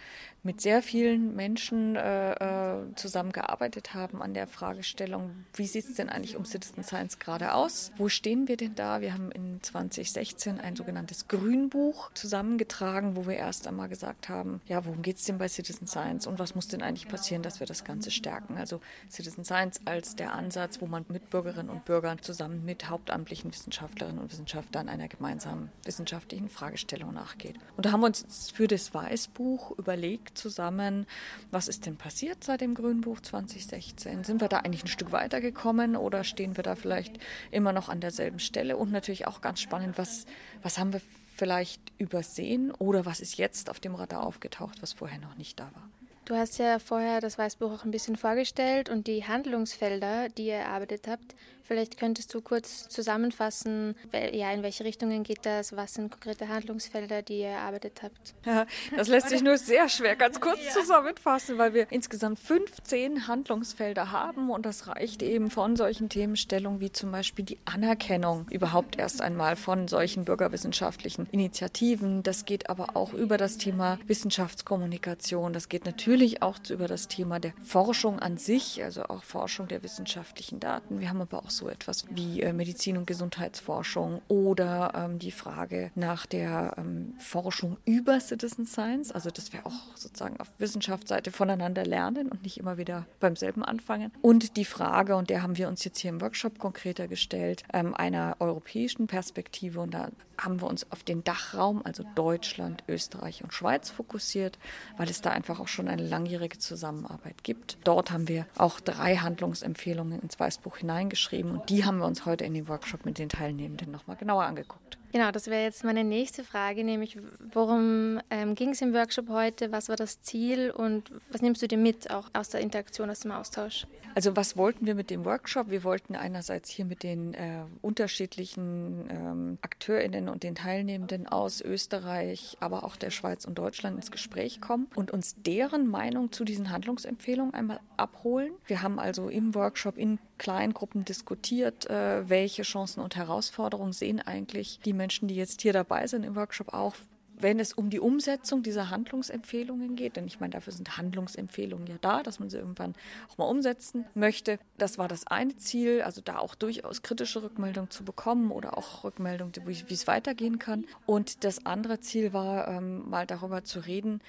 mit 0.47 0.61
sehr 0.61 0.81
vielen 0.81 1.35
Menschen 1.35 1.97
äh, 1.97 2.31
äh, 2.31 2.95
zusammengearbeitet 2.95 3.93
haben 3.93 4.21
an 4.21 4.33
der 4.33 4.47
Fragestellung, 4.47 5.43
wie 5.53 5.67
sieht 5.67 5.89
es 5.89 5.95
denn 5.95 6.07
eigentlich 6.07 6.37
um 6.37 6.45
Citizen 6.45 6.85
Science 6.85 7.19
gerade 7.19 7.53
aus? 7.53 7.91
Wo 7.97 8.07
stehen 8.07 8.47
wir 8.47 8.55
denn 8.55 8.73
da? 8.73 9.01
Wir 9.01 9.13
haben 9.13 9.29
in 9.29 9.61
2016 9.61 10.61
ein 10.61 10.77
sogenanntes 10.77 11.27
Grünbuch 11.27 12.13
zusammengetragen, 12.13 13.17
wo 13.17 13.27
wir 13.27 13.35
erst 13.35 13.67
einmal 13.67 13.89
gesagt 13.89 14.29
haben, 14.29 14.61
ja, 14.67 14.85
worum 14.85 15.01
geht 15.01 15.17
es 15.17 15.25
denn 15.25 15.37
bei 15.37 15.49
Citizen 15.49 15.85
Science 15.85 16.25
und 16.27 16.39
was 16.39 16.55
muss 16.55 16.69
denn 16.69 16.81
eigentlich 16.81 17.09
passieren, 17.09 17.43
dass 17.43 17.59
wir 17.59 17.67
das 17.67 17.83
Ganze 17.83 18.09
stärken? 18.09 18.57
Also 18.57 18.79
Citizen 19.09 19.43
Science 19.43 19.81
als 19.83 20.15
der 20.15 20.31
Ansatz, 20.31 20.79
wo 20.79 20.85
man 20.85 21.05
mit 21.09 21.29
Bürgerinnen 21.29 21.69
und 21.69 21.83
Bürgern 21.83 22.21
zusammen 22.21 22.63
mit 22.63 22.89
hauptamtlichen 22.89 23.51
Wissenschaftlerinnen 23.51 24.21
und 24.21 24.31
Wissenschaftlern 24.31 24.87
einer 24.87 25.09
gemeinsamen 25.09 25.71
wissenschaftlichen 25.83 26.47
Fragestellung 26.47 27.13
nachgeht. 27.13 27.57
Und 27.75 27.85
da 27.85 27.91
haben 27.91 27.99
wir 27.99 28.07
uns 28.07 28.49
für 28.51 28.67
das 28.67 28.93
Weißbuch 28.93 29.77
überlegt, 29.77 30.36
zusammen, 30.37 31.05
was 31.51 31.67
ist 31.67 31.85
denn 31.85 31.97
passiert 31.97 32.43
seit 32.43 32.61
dem 32.61 32.75
Grünbuch 32.75 33.19
2016? 33.19 34.23
Sind 34.23 34.41
wir 34.41 34.47
da 34.47 34.59
eigentlich 34.59 34.83
ein 34.83 34.87
Stück 34.87 35.11
weitergekommen 35.11 35.95
oder 35.95 36.23
stehen 36.23 36.55
wir 36.55 36.63
da 36.63 36.75
vielleicht 36.75 37.19
immer 37.51 37.73
noch 37.73 37.89
an 37.89 37.99
derselben 37.99 38.39
Stelle? 38.39 38.77
Und 38.77 38.91
natürlich 38.91 39.27
auch 39.27 39.41
ganz 39.41 39.59
spannend, 39.59 39.97
was, 39.97 40.25
was 40.61 40.77
haben 40.77 40.93
wir 40.93 41.01
vielleicht 41.35 41.81
übersehen 41.97 42.71
oder 42.71 43.05
was 43.05 43.19
ist 43.19 43.37
jetzt 43.37 43.69
auf 43.69 43.79
dem 43.79 43.95
Radar 43.95 44.23
aufgetaucht, 44.25 44.81
was 44.81 44.93
vorher 44.93 45.19
noch 45.19 45.35
nicht 45.37 45.59
da 45.59 45.65
war? 45.65 45.89
Du 46.25 46.35
hast 46.35 46.57
ja 46.57 46.77
vorher 46.79 47.21
das 47.21 47.37
Weißbuch 47.37 47.71
auch 47.71 47.85
ein 47.85 47.91
bisschen 47.91 48.17
vorgestellt 48.17 48.89
und 48.89 49.07
die 49.07 49.25
Handlungsfelder, 49.25 50.27
die 50.27 50.47
ihr 50.47 50.55
erarbeitet 50.55 51.07
habt, 51.07 51.35
Vielleicht 51.67 51.97
könntest 51.99 52.33
du 52.33 52.39
kurz 52.39 52.87
zusammenfassen, 52.87 53.93
ja, 54.31 54.53
in 54.53 54.63
welche 54.63 54.85
Richtungen 54.85 55.23
geht 55.23 55.45
das, 55.45 55.75
was 55.75 55.95
sind 55.95 56.09
konkrete 56.11 56.47
Handlungsfelder, 56.47 57.21
die 57.21 57.39
ihr 57.39 57.49
erarbeitet 57.49 58.03
habt? 58.03 58.35
Ja, 58.45 58.65
das 58.95 59.09
lässt 59.09 59.27
sich 59.27 59.43
nur 59.43 59.57
sehr 59.57 59.89
schwer 59.89 60.15
ganz 60.15 60.39
kurz 60.39 60.63
ja. 60.63 60.71
zusammenfassen, 60.71 61.57
weil 61.57 61.73
wir 61.73 61.91
insgesamt 61.91 62.39
15 62.39 63.27
Handlungsfelder 63.27 64.11
haben 64.11 64.49
und 64.49 64.65
das 64.65 64.87
reicht 64.87 65.21
eben 65.21 65.51
von 65.51 65.75
solchen 65.75 66.07
Themenstellungen 66.07 66.79
wie 66.79 66.93
zum 66.93 67.11
Beispiel 67.11 67.43
die 67.43 67.57
Anerkennung 67.65 68.47
überhaupt 68.49 68.97
erst 68.97 69.21
einmal 69.21 69.57
von 69.57 69.89
solchen 69.89 70.23
bürgerwissenschaftlichen 70.23 71.27
Initiativen. 71.31 72.23
Das 72.23 72.45
geht 72.45 72.69
aber 72.69 72.95
auch 72.95 73.11
über 73.13 73.37
das 73.37 73.57
Thema 73.57 73.99
Wissenschaftskommunikation. 74.07 75.51
Das 75.51 75.67
geht 75.67 75.85
natürlich 75.85 76.41
auch 76.41 76.59
über 76.69 76.87
das 76.87 77.09
Thema 77.09 77.41
der 77.41 77.51
Forschung 77.61 78.19
an 78.19 78.37
sich, 78.37 78.81
also 78.81 79.03
auch 79.03 79.23
Forschung 79.23 79.67
der 79.67 79.83
wissenschaftlichen 79.83 80.61
Daten. 80.61 81.01
Wir 81.01 81.09
haben 81.09 81.19
aber 81.19 81.39
auch 81.39 81.56
so 81.57 81.69
etwas 81.69 82.05
wie 82.09 82.41
äh, 82.41 82.53
Medizin- 82.53 82.97
und 82.97 83.07
Gesundheitsforschung 83.07 84.21
oder 84.27 84.93
ähm, 84.95 85.19
die 85.19 85.31
Frage 85.31 85.91
nach 85.95 86.25
der 86.25 86.75
ähm, 86.77 87.13
Forschung 87.19 87.77
über 87.85 88.19
Citizen 88.19 88.65
Science. 88.65 89.11
Also 89.11 89.29
dass 89.29 89.51
wir 89.51 89.65
auch 89.65 89.95
sozusagen 89.95 90.39
auf 90.39 90.47
Wissenschaftsseite 90.57 91.31
voneinander 91.31 91.85
lernen 91.85 92.29
und 92.29 92.43
nicht 92.43 92.57
immer 92.57 92.77
wieder 92.77 93.05
beim 93.19 93.35
selben 93.35 93.63
anfangen. 93.63 94.11
Und 94.21 94.57
die 94.57 94.65
Frage, 94.65 95.15
und 95.15 95.29
der 95.29 95.43
haben 95.43 95.57
wir 95.57 95.67
uns 95.67 95.83
jetzt 95.83 95.99
hier 95.99 96.09
im 96.09 96.21
Workshop 96.21 96.59
konkreter 96.59 97.07
gestellt, 97.07 97.63
ähm, 97.73 97.93
einer 97.93 98.37
europäischen 98.39 99.07
Perspektive. 99.07 99.81
Und 99.81 99.93
da 99.93 100.09
haben 100.37 100.61
wir 100.61 100.67
uns 100.67 100.91
auf 100.91 101.03
den 101.03 101.23
Dachraum, 101.23 101.81
also 101.83 102.03
Deutschland, 102.15 102.83
Österreich 102.87 103.43
und 103.43 103.53
Schweiz 103.53 103.89
fokussiert, 103.89 104.59
weil 104.97 105.09
es 105.09 105.21
da 105.21 105.31
einfach 105.31 105.59
auch 105.59 105.67
schon 105.67 105.87
eine 105.87 106.03
langjährige 106.03 106.59
Zusammenarbeit 106.59 107.43
gibt. 107.43 107.77
Dort 107.83 108.11
haben 108.11 108.27
wir 108.27 108.45
auch 108.55 108.79
drei 108.79 109.17
Handlungsempfehlungen 109.17 110.21
ins 110.21 110.39
Weißbuch 110.39 110.77
hineingeschrieben 110.77 111.46
und 111.51 111.69
die 111.69 111.85
haben 111.85 111.99
wir 111.99 112.05
uns 112.05 112.25
heute 112.25 112.45
in 112.45 112.53
dem 112.53 112.67
Workshop 112.67 113.05
mit 113.05 113.17
den 113.17 113.29
Teilnehmenden 113.29 113.91
nochmal 113.91 114.17
genauer 114.17 114.43
angeguckt. 114.43 114.97
Genau, 115.11 115.31
das 115.31 115.47
wäre 115.47 115.63
jetzt 115.63 115.83
meine 115.83 116.03
nächste 116.03 116.43
Frage, 116.43 116.83
nämlich 116.83 117.17
worum 117.53 118.19
ähm, 118.29 118.55
ging 118.55 118.71
es 118.71 118.81
im 118.81 118.93
Workshop 118.93 119.29
heute, 119.29 119.71
was 119.71 119.89
war 119.89 119.95
das 119.95 120.21
Ziel 120.21 120.69
und 120.69 121.11
was 121.31 121.41
nimmst 121.41 121.61
du 121.61 121.67
dir 121.67 121.77
mit 121.77 122.11
auch 122.11 122.29
aus 122.33 122.49
der 122.49 122.61
Interaktion, 122.61 123.09
aus 123.09 123.21
dem 123.21 123.31
Austausch? 123.31 123.87
Also 124.17 124.35
was 124.35 124.57
wollten 124.57 124.87
wir 124.87 124.95
mit 124.95 125.11
dem 125.11 125.25
Workshop? 125.25 125.69
Wir 125.69 125.83
wollten 125.83 126.15
einerseits 126.15 126.69
hier 126.69 126.85
mit 126.85 127.03
den 127.03 127.35
äh, 127.35 127.65
unterschiedlichen 127.83 129.07
ähm, 129.11 129.57
Akteurinnen 129.61 130.27
und 130.27 130.41
den 130.41 130.55
Teilnehmenden 130.55 131.27
aus 131.27 131.61
Österreich, 131.61 132.57
aber 132.59 132.83
auch 132.83 132.95
der 132.95 133.11
Schweiz 133.11 133.45
und 133.45 133.59
Deutschland 133.59 133.95
ins 133.95 134.09
Gespräch 134.09 134.59
kommen 134.59 134.87
und 134.95 135.11
uns 135.11 135.35
deren 135.43 135.87
Meinung 135.87 136.31
zu 136.31 136.45
diesen 136.45 136.71
Handlungsempfehlungen 136.71 137.53
einmal 137.53 137.79
abholen. 137.95 138.53
Wir 138.65 138.81
haben 138.81 138.97
also 138.97 139.29
im 139.29 139.53
Workshop 139.53 139.97
in 139.97 140.17
Kleingruppen 140.39 141.05
diskutiert, 141.05 141.87
äh, 141.87 142.27
welche 142.27 142.63
Chancen 142.63 143.01
und 143.01 143.15
Herausforderungen 143.15 143.93
sehen 143.93 144.19
eigentlich 144.19 144.79
die 144.83 144.93
Menschen, 144.97 145.27
die 145.27 145.35
jetzt 145.35 145.61
hier 145.61 145.73
dabei 145.73 146.07
sind 146.07 146.23
im 146.23 146.35
Workshop 146.35 146.73
auch, 146.73 146.95
wenn 147.39 147.59
es 147.59 147.73
um 147.73 147.89
die 147.89 147.99
Umsetzung 147.99 148.63
dieser 148.63 148.89
Handlungsempfehlungen 148.89 149.95
geht, 149.95 150.15
denn 150.15 150.25
ich 150.25 150.39
meine, 150.39 150.51
dafür 150.51 150.73
sind 150.73 150.97
Handlungsempfehlungen 150.97 151.87
ja 151.87 151.97
da, 152.01 152.23
dass 152.23 152.39
man 152.39 152.49
sie 152.49 152.57
irgendwann 152.57 152.95
auch 153.29 153.37
mal 153.37 153.45
umsetzen 153.45 154.05
möchte. 154.15 154.59
Das 154.77 154.97
war 154.97 155.07
das 155.07 155.27
eine 155.27 155.55
Ziel, 155.55 156.01
also 156.01 156.21
da 156.21 156.39
auch 156.39 156.55
durchaus 156.55 157.03
kritische 157.03 157.43
Rückmeldungen 157.43 157.91
zu 157.91 158.03
bekommen 158.03 158.51
oder 158.51 158.77
auch 158.77 159.03
Rückmeldungen, 159.03 159.53
wie, 159.65 159.93
es 159.93 160.07
weitergehen 160.07 160.57
kann. 160.57 160.85
Und 161.05 161.43
das 161.43 161.65
andere 161.65 161.99
Ziel 161.99 162.33
war, 162.33 162.67
ähm, 162.67 163.07
mal 163.07 163.27
darüber 163.27 163.63
zu 163.63 163.81
reden, 163.81 164.21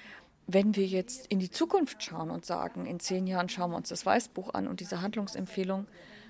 wenn 0.45 0.75
wir 0.75 0.85
jetzt 0.85 1.27
in 1.27 1.39
die 1.39 1.51
Zukunft 1.51 2.03
schauen 2.03 2.31
und 2.31 2.45
sagen, 2.45 2.85
in 2.85 2.99
zehn 2.99 3.27
Jahren 3.27 3.49
schauen 3.49 3.71
wir 3.71 3.77
uns 3.77 3.89
das 3.89 4.05
Weißbuch 4.05 4.53
an 4.53 4.67
und 4.67 4.79
diese 4.79 5.01
Handlungsempfehlung, 5.01 5.87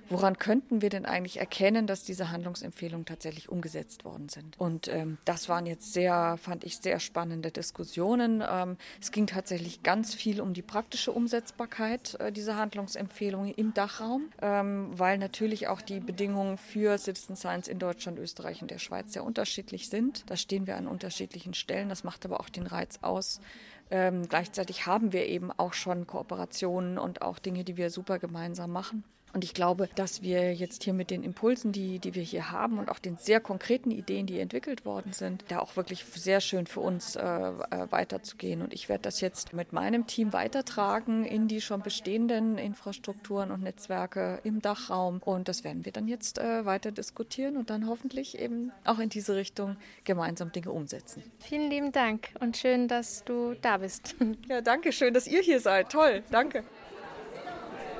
woran 0.09 0.37
könnten 0.37 0.81
wir 0.81 0.89
denn 0.89 1.05
eigentlich 1.05 1.37
erkennen, 1.37 1.87
dass 1.87 2.03
diese 2.03 2.31
Handlungsempfehlungen 2.31 3.05
tatsächlich 3.05 3.49
umgesetzt 3.49 4.05
worden 4.05 4.29
sind? 4.29 4.59
Und 4.59 4.87
ähm, 4.87 5.17
das 5.25 5.49
waren 5.49 5.65
jetzt 5.65 5.93
sehr, 5.93 6.37
fand 6.37 6.63
ich, 6.63 6.77
sehr 6.77 6.99
spannende 6.99 7.51
Diskussionen. 7.51 8.43
Ähm, 8.47 8.77
es 9.01 9.11
ging 9.11 9.27
tatsächlich 9.27 9.83
ganz 9.83 10.13
viel 10.13 10.41
um 10.41 10.53
die 10.53 10.61
praktische 10.61 11.11
Umsetzbarkeit 11.11 12.15
äh, 12.19 12.31
dieser 12.31 12.57
Handlungsempfehlungen 12.57 13.53
im 13.53 13.73
Dachraum, 13.73 14.29
ähm, 14.41 14.89
weil 14.97 15.17
natürlich 15.17 15.67
auch 15.67 15.81
die 15.81 15.99
Bedingungen 15.99 16.57
für 16.57 16.97
Citizen 16.97 17.35
Science 17.35 17.67
in 17.67 17.79
Deutschland, 17.79 18.19
Österreich 18.19 18.61
und 18.61 18.71
der 18.71 18.79
Schweiz 18.79 19.13
sehr 19.13 19.23
unterschiedlich 19.23 19.89
sind. 19.89 20.29
Da 20.29 20.35
stehen 20.35 20.67
wir 20.67 20.77
an 20.77 20.87
unterschiedlichen 20.87 21.53
Stellen. 21.53 21.89
Das 21.89 22.03
macht 22.03 22.25
aber 22.25 22.39
auch 22.39 22.49
den 22.49 22.67
Reiz 22.67 22.99
aus, 23.01 23.39
ähm, 23.91 24.27
gleichzeitig 24.27 24.85
haben 24.85 25.13
wir 25.13 25.25
eben 25.25 25.51
auch 25.51 25.73
schon 25.73 26.05
Kooperationen 26.05 26.97
und 26.97 27.21
auch 27.21 27.39
Dinge, 27.39 27.63
die 27.63 27.77
wir 27.77 27.89
super 27.89 28.19
gemeinsam 28.19 28.71
machen. 28.71 29.03
Und 29.33 29.43
ich 29.43 29.53
glaube, 29.53 29.89
dass 29.95 30.21
wir 30.21 30.53
jetzt 30.53 30.83
hier 30.83 30.93
mit 30.93 31.12
den 31.12 31.24
Impulsen, 31.24 31.71
die, 31.71 32.00
die 32.00 32.15
wir 32.15 32.24
hier 32.24 32.51
haben 32.51 32.79
und 32.79 32.89
auch 32.89 33.00
den 33.00 33.17
sehr 33.17 33.39
konkreten 33.39 33.91
Ideen, 33.91 34.25
die 34.25 34.39
entwickelt 34.39 34.86
worden 34.86 35.13
sind, 35.13 35.43
da 35.50 35.59
auch 35.59 35.75
wirklich 35.75 36.05
sehr 36.05 36.41
schön 36.41 36.67
für 36.67 36.79
uns 36.79 37.15
äh, 37.15 37.21
äh, 37.21 37.91
weiterzugehen. 37.91 38.62
Und 38.62 38.74
ich 38.74 38.89
werde 38.89 39.03
das 39.03 39.21
jetzt 39.21 39.53
mit 39.53 39.74
meinem 39.74 40.07
Team 40.07 40.33
weitertragen 40.33 41.25
in 41.25 41.48
die 41.48 41.62
schon 41.62 41.81
bestehenden 41.81 42.57
Infrastrukturen 42.57 43.51
und 43.51 43.62
Netzwerke 43.63 44.39
im 44.43 44.62
Dachraum. 44.62 45.21
Und 45.24 45.48
das 45.48 45.63
werden 45.63 45.86
wir 45.86 45.91
dann 45.91 46.07
jetzt 46.07 46.39
äh, 46.39 46.65
weiter 46.65 46.91
diskutieren 46.91 47.57
und 47.57 47.69
dann 47.69 47.88
hoffentlich 47.88 48.38
eben 48.39 48.71
auch 48.86 49.00
in 49.00 49.09
diese 49.09 49.36
Richtung 49.36 49.77
gemeinsam 50.03 50.51
Dinge 50.51 50.71
umsetzen. 50.71 51.24
Vielen 51.39 51.69
lieben 51.69 51.91
Dank 51.91 52.29
und 52.39 52.57
schön, 52.57 52.88
dass 52.88 53.24
du 53.24 53.55
da 53.62 53.77
bist. 53.77 54.15
Ja, 54.48 54.62
danke 54.62 54.91
schön, 54.91 55.13
dass 55.13 55.27
ihr 55.27 55.41
hier 55.41 55.59
seid. 55.59 55.91
Toll, 55.91 56.24
danke. 56.31 56.63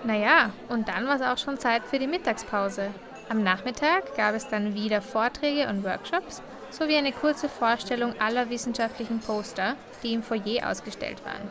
Naja, 0.04 0.52
und 0.70 0.88
dann 0.88 1.08
war 1.08 1.16
es 1.16 1.22
auch 1.22 1.38
schon 1.38 1.60
Zeit 1.60 1.84
für 1.84 2.00
die 2.00 2.08
Mittagspause. 2.08 2.92
Am 3.28 3.44
Nachmittag 3.44 4.16
gab 4.16 4.34
es 4.34 4.48
dann 4.48 4.74
wieder 4.74 5.02
Vorträge 5.02 5.68
und 5.68 5.84
Workshops 5.84 6.42
sowie 6.72 6.96
eine 6.96 7.12
kurze 7.12 7.50
Vorstellung 7.50 8.20
aller 8.20 8.50
wissenschaftlichen 8.50 9.20
Poster, 9.20 9.76
die 10.04 10.14
im 10.14 10.24
Foyer 10.24 10.70
ausgestellt 10.70 11.24
waren. 11.26 11.48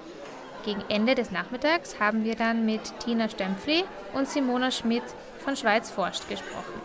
Gegen 0.64 0.82
Ende 0.88 1.14
des 1.14 1.30
Nachmittags 1.30 2.00
haben 2.00 2.24
wir 2.24 2.34
dann 2.34 2.66
mit 2.66 2.80
Tina 3.00 3.28
Stempfli 3.28 3.84
und 4.12 4.28
Simona 4.28 4.70
Schmidt 4.70 5.04
von 5.38 5.56
Schweiz 5.56 5.90
forscht 5.90 6.28
gesprochen. 6.28 6.80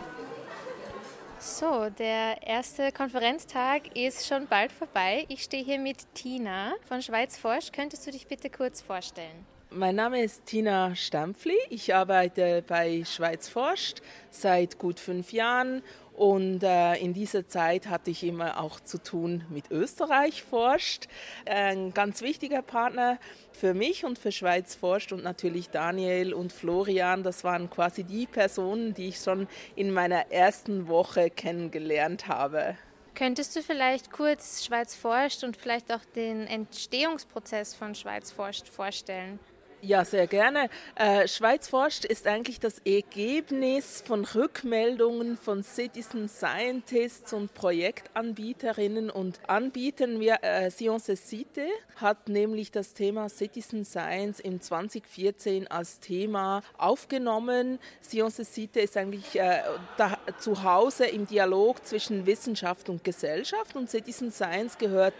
So, 1.38 1.90
der 1.90 2.42
erste 2.42 2.90
Konferenztag 2.92 3.94
ist 3.96 4.26
schon 4.26 4.46
bald 4.46 4.72
vorbei. 4.72 5.26
Ich 5.28 5.42
stehe 5.42 5.64
hier 5.64 5.78
mit 5.78 6.14
Tina 6.14 6.72
von 6.88 7.02
Schweiz 7.02 7.36
forscht. 7.36 7.72
Könntest 7.72 8.06
du 8.06 8.10
dich 8.10 8.26
bitte 8.26 8.48
kurz 8.48 8.80
vorstellen? 8.80 9.44
Mein 9.76 9.96
Name 9.96 10.22
ist 10.22 10.46
Tina 10.46 10.94
Stampfli. 10.94 11.56
Ich 11.68 11.92
arbeite 11.92 12.62
bei 12.64 13.02
Schweiz 13.04 13.48
forscht 13.48 14.02
seit 14.30 14.78
gut 14.78 15.00
fünf 15.00 15.32
Jahren 15.32 15.82
und 16.12 16.62
äh, 16.62 16.94
in 16.98 17.12
dieser 17.12 17.48
Zeit 17.48 17.88
hatte 17.88 18.12
ich 18.12 18.22
immer 18.22 18.60
auch 18.60 18.78
zu 18.78 19.02
tun 19.02 19.42
mit 19.48 19.72
Österreich 19.72 20.44
forscht. 20.44 21.08
Ein 21.44 21.92
ganz 21.92 22.22
wichtiger 22.22 22.62
Partner 22.62 23.18
für 23.50 23.74
mich 23.74 24.04
und 24.04 24.16
für 24.16 24.30
Schweiz 24.30 24.76
forscht 24.76 25.12
und 25.12 25.24
natürlich 25.24 25.70
Daniel 25.70 26.34
und 26.34 26.52
Florian. 26.52 27.24
Das 27.24 27.42
waren 27.42 27.68
quasi 27.68 28.04
die 28.04 28.26
Personen, 28.26 28.94
die 28.94 29.08
ich 29.08 29.16
schon 29.16 29.48
in 29.74 29.90
meiner 29.90 30.30
ersten 30.30 30.86
Woche 30.86 31.30
kennengelernt 31.30 32.28
habe. 32.28 32.76
Könntest 33.16 33.56
du 33.56 33.62
vielleicht 33.62 34.12
kurz 34.12 34.64
Schweiz 34.64 34.94
forscht 34.94 35.42
und 35.42 35.56
vielleicht 35.56 35.92
auch 35.92 36.04
den 36.14 36.46
Entstehungsprozess 36.46 37.74
von 37.74 37.96
Schweiz 37.96 38.30
forscht 38.30 38.68
vorstellen? 38.68 39.40
Ja, 39.86 40.02
sehr 40.02 40.26
gerne. 40.26 40.70
Äh, 40.94 41.28
Schweiz 41.28 41.68
forscht 41.68 42.06
ist 42.06 42.26
eigentlich 42.26 42.58
das 42.58 42.78
Ergebnis 42.86 44.02
von 44.06 44.24
Rückmeldungen 44.24 45.36
von 45.36 45.62
Citizen 45.62 46.26
Scientists 46.26 47.34
und 47.34 47.52
Projektanbieterinnen 47.52 49.10
und 49.10 49.40
Anbietern. 49.46 50.20
Wir, 50.20 50.38
äh, 50.40 50.70
Science 50.70 51.12
Cite 51.26 51.66
hat 51.96 52.30
nämlich 52.30 52.70
das 52.70 52.94
Thema 52.94 53.28
Citizen 53.28 53.84
Science 53.84 54.40
im 54.40 54.62
2014 54.62 55.70
als 55.70 56.00
Thema 56.00 56.62
aufgenommen. 56.78 57.78
Science 58.02 58.36
Cite 58.36 58.80
ist 58.80 58.96
eigentlich 58.96 59.38
äh, 59.38 59.60
da, 59.98 60.16
zu 60.38 60.62
Hause 60.62 61.04
im 61.04 61.26
Dialog 61.26 61.84
zwischen 61.84 62.24
Wissenschaft 62.24 62.88
und 62.88 63.04
Gesellschaft 63.04 63.76
und 63.76 63.90
Citizen 63.90 64.32
Science 64.32 64.78
gehört 64.78 65.12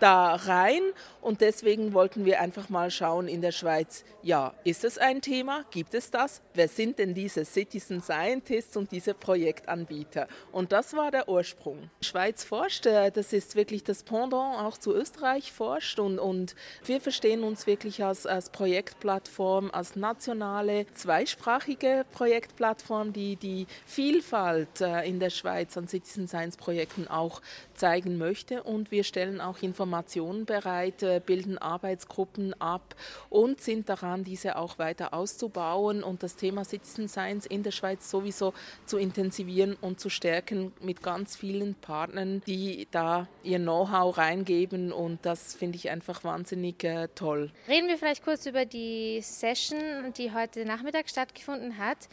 da 0.00 0.34
rein 0.34 0.82
und 1.20 1.42
deswegen 1.42 1.94
wollten 1.94 2.24
wir 2.24 2.40
einfach 2.40 2.70
mal 2.70 2.90
schauen 2.90 3.28
in 3.28 3.40
der 3.40 3.52
Schweiz, 3.52 3.99
ja, 4.22 4.52
ist 4.64 4.84
es 4.84 4.98
ein 4.98 5.20
Thema? 5.22 5.64
Gibt 5.70 5.94
es 5.94 6.10
das? 6.10 6.42
Wer 6.54 6.68
sind 6.68 6.98
denn 6.98 7.14
diese 7.14 7.44
Citizen 7.44 8.02
Scientists 8.02 8.76
und 8.76 8.92
diese 8.92 9.14
Projektanbieter? 9.14 10.28
Und 10.52 10.72
das 10.72 10.94
war 10.94 11.10
der 11.10 11.28
Ursprung. 11.28 11.90
Schweiz 12.02 12.44
forscht, 12.44 12.86
äh, 12.86 13.10
das 13.10 13.32
ist 13.32 13.56
wirklich 13.56 13.82
das 13.84 14.02
Pendant 14.02 14.58
auch 14.58 14.76
zu 14.76 14.94
Österreich 14.94 15.52
forscht 15.52 15.98
und, 15.98 16.18
und 16.18 16.54
wir 16.84 17.00
verstehen 17.00 17.44
uns 17.44 17.66
wirklich 17.66 18.04
als, 18.04 18.26
als 18.26 18.50
Projektplattform, 18.50 19.70
als 19.72 19.96
nationale, 19.96 20.86
zweisprachige 20.94 22.04
Projektplattform, 22.12 23.12
die 23.12 23.36
die 23.36 23.66
Vielfalt 23.86 24.80
äh, 24.80 25.08
in 25.08 25.20
der 25.20 25.30
Schweiz 25.30 25.76
an 25.76 25.88
Citizen 25.88 26.28
Science 26.28 26.56
Projekten 26.56 27.08
auch 27.08 27.40
zeigen 27.74 28.18
möchte 28.18 28.62
und 28.62 28.90
wir 28.90 29.04
stellen 29.04 29.40
auch 29.40 29.62
Informationen 29.62 30.44
bereit, 30.44 31.02
äh, 31.02 31.20
bilden 31.24 31.58
Arbeitsgruppen 31.58 32.54
ab 32.60 32.94
und 33.30 33.60
sind 33.60 33.79
sind 33.80 33.88
daran, 33.88 34.24
diese 34.24 34.56
auch 34.56 34.78
weiter 34.78 35.14
auszubauen 35.14 36.02
und 36.02 36.22
das 36.22 36.36
Thema 36.36 36.64
Citizen 36.64 37.08
in 37.48 37.62
der 37.62 37.70
Schweiz 37.70 38.10
sowieso 38.10 38.52
zu 38.84 38.98
intensivieren 38.98 39.74
und 39.80 40.00
zu 40.00 40.10
stärken 40.10 40.72
mit 40.80 41.02
ganz 41.02 41.34
vielen 41.36 41.74
Partnern, 41.76 42.42
die 42.46 42.86
da 42.90 43.26
ihr 43.42 43.58
Know-how 43.58 44.18
reingeben 44.18 44.92
und 44.92 45.24
das 45.24 45.54
finde 45.54 45.76
ich 45.76 45.88
einfach 45.88 46.24
wahnsinnig 46.24 46.84
äh, 46.84 47.08
toll. 47.14 47.50
Reden 47.68 47.88
wir 47.88 47.96
vielleicht 47.96 48.22
kurz 48.22 48.44
über 48.44 48.66
die 48.66 49.20
Session, 49.22 50.12
die 50.18 50.32
heute 50.32 50.66
Nachmittag 50.66 51.08
stattgefunden 51.08 51.78
hat. 51.78 52.08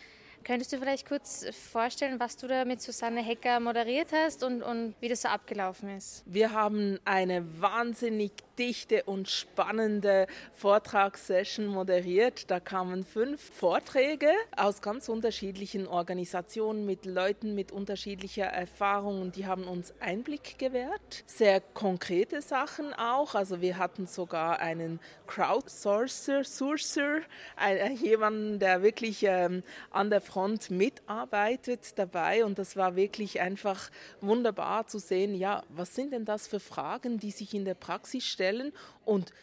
Könntest 0.47 0.71
du 0.71 0.77
vielleicht 0.77 1.05
kurz 1.05 1.45
vorstellen, 1.51 2.21
was 2.21 2.37
du 2.37 2.47
da 2.47 2.63
mit 2.63 2.81
Susanne 2.81 3.21
Hecker 3.21 3.59
moderiert 3.59 4.13
hast 4.13 4.45
und, 4.45 4.63
und 4.63 4.95
wie 5.01 5.09
das 5.09 5.23
so 5.23 5.27
abgelaufen 5.27 5.89
ist? 5.89 6.23
Wir 6.25 6.53
haben 6.53 6.99
eine 7.03 7.43
wahnsinnig 7.59 8.31
dichte 8.57 9.03
und 9.03 9.27
spannende 9.27 10.25
Vortragssession 10.53 11.67
moderiert. 11.67 12.49
Da 12.49 12.61
kamen 12.61 13.03
fünf 13.03 13.41
Vorträge 13.41 14.31
aus 14.55 14.81
ganz 14.81 15.09
unterschiedlichen 15.09 15.85
Organisationen 15.85 16.85
mit 16.85 17.05
Leuten 17.05 17.53
mit 17.53 17.73
unterschiedlicher 17.73 18.45
Erfahrung 18.45 19.21
und 19.21 19.35
die 19.35 19.45
haben 19.45 19.65
uns 19.65 19.93
Einblick 19.99 20.57
gewährt. 20.57 21.25
Sehr 21.25 21.59
konkrete 21.59 22.41
Sachen 22.41 22.93
auch. 22.93 23.35
Also 23.35 23.59
wir 23.59 23.77
hatten 23.77 24.07
sogar 24.07 24.59
einen 24.59 25.01
Crowdsourcer, 25.27 26.45
Sourcer, 26.45 27.19
äh, 27.61 27.91
jemanden, 27.91 28.59
der 28.59 28.81
wirklich 28.81 29.23
ähm, 29.23 29.61
an 29.91 30.09
der 30.09 30.21
Front 30.21 30.36
mitarbeitet 30.69 31.97
dabei. 31.97 32.45
Und 32.45 32.59
das 32.59 32.75
war 32.75 32.95
wirklich 32.95 33.41
einfach 33.41 33.89
wunderbar 34.21 34.87
zu 34.87 34.99
sehen, 34.99 35.35
ja, 35.35 35.63
was 35.69 35.95
sind 35.95 36.13
denn 36.13 36.25
das 36.25 36.47
für 36.47 36.59
Fragen, 36.59 37.19
die 37.19 37.31
sich 37.31 37.53
in 37.53 37.65
der 37.65 37.75
Praxis 37.75 38.25
stellen? 38.25 38.71
Und 39.05 39.33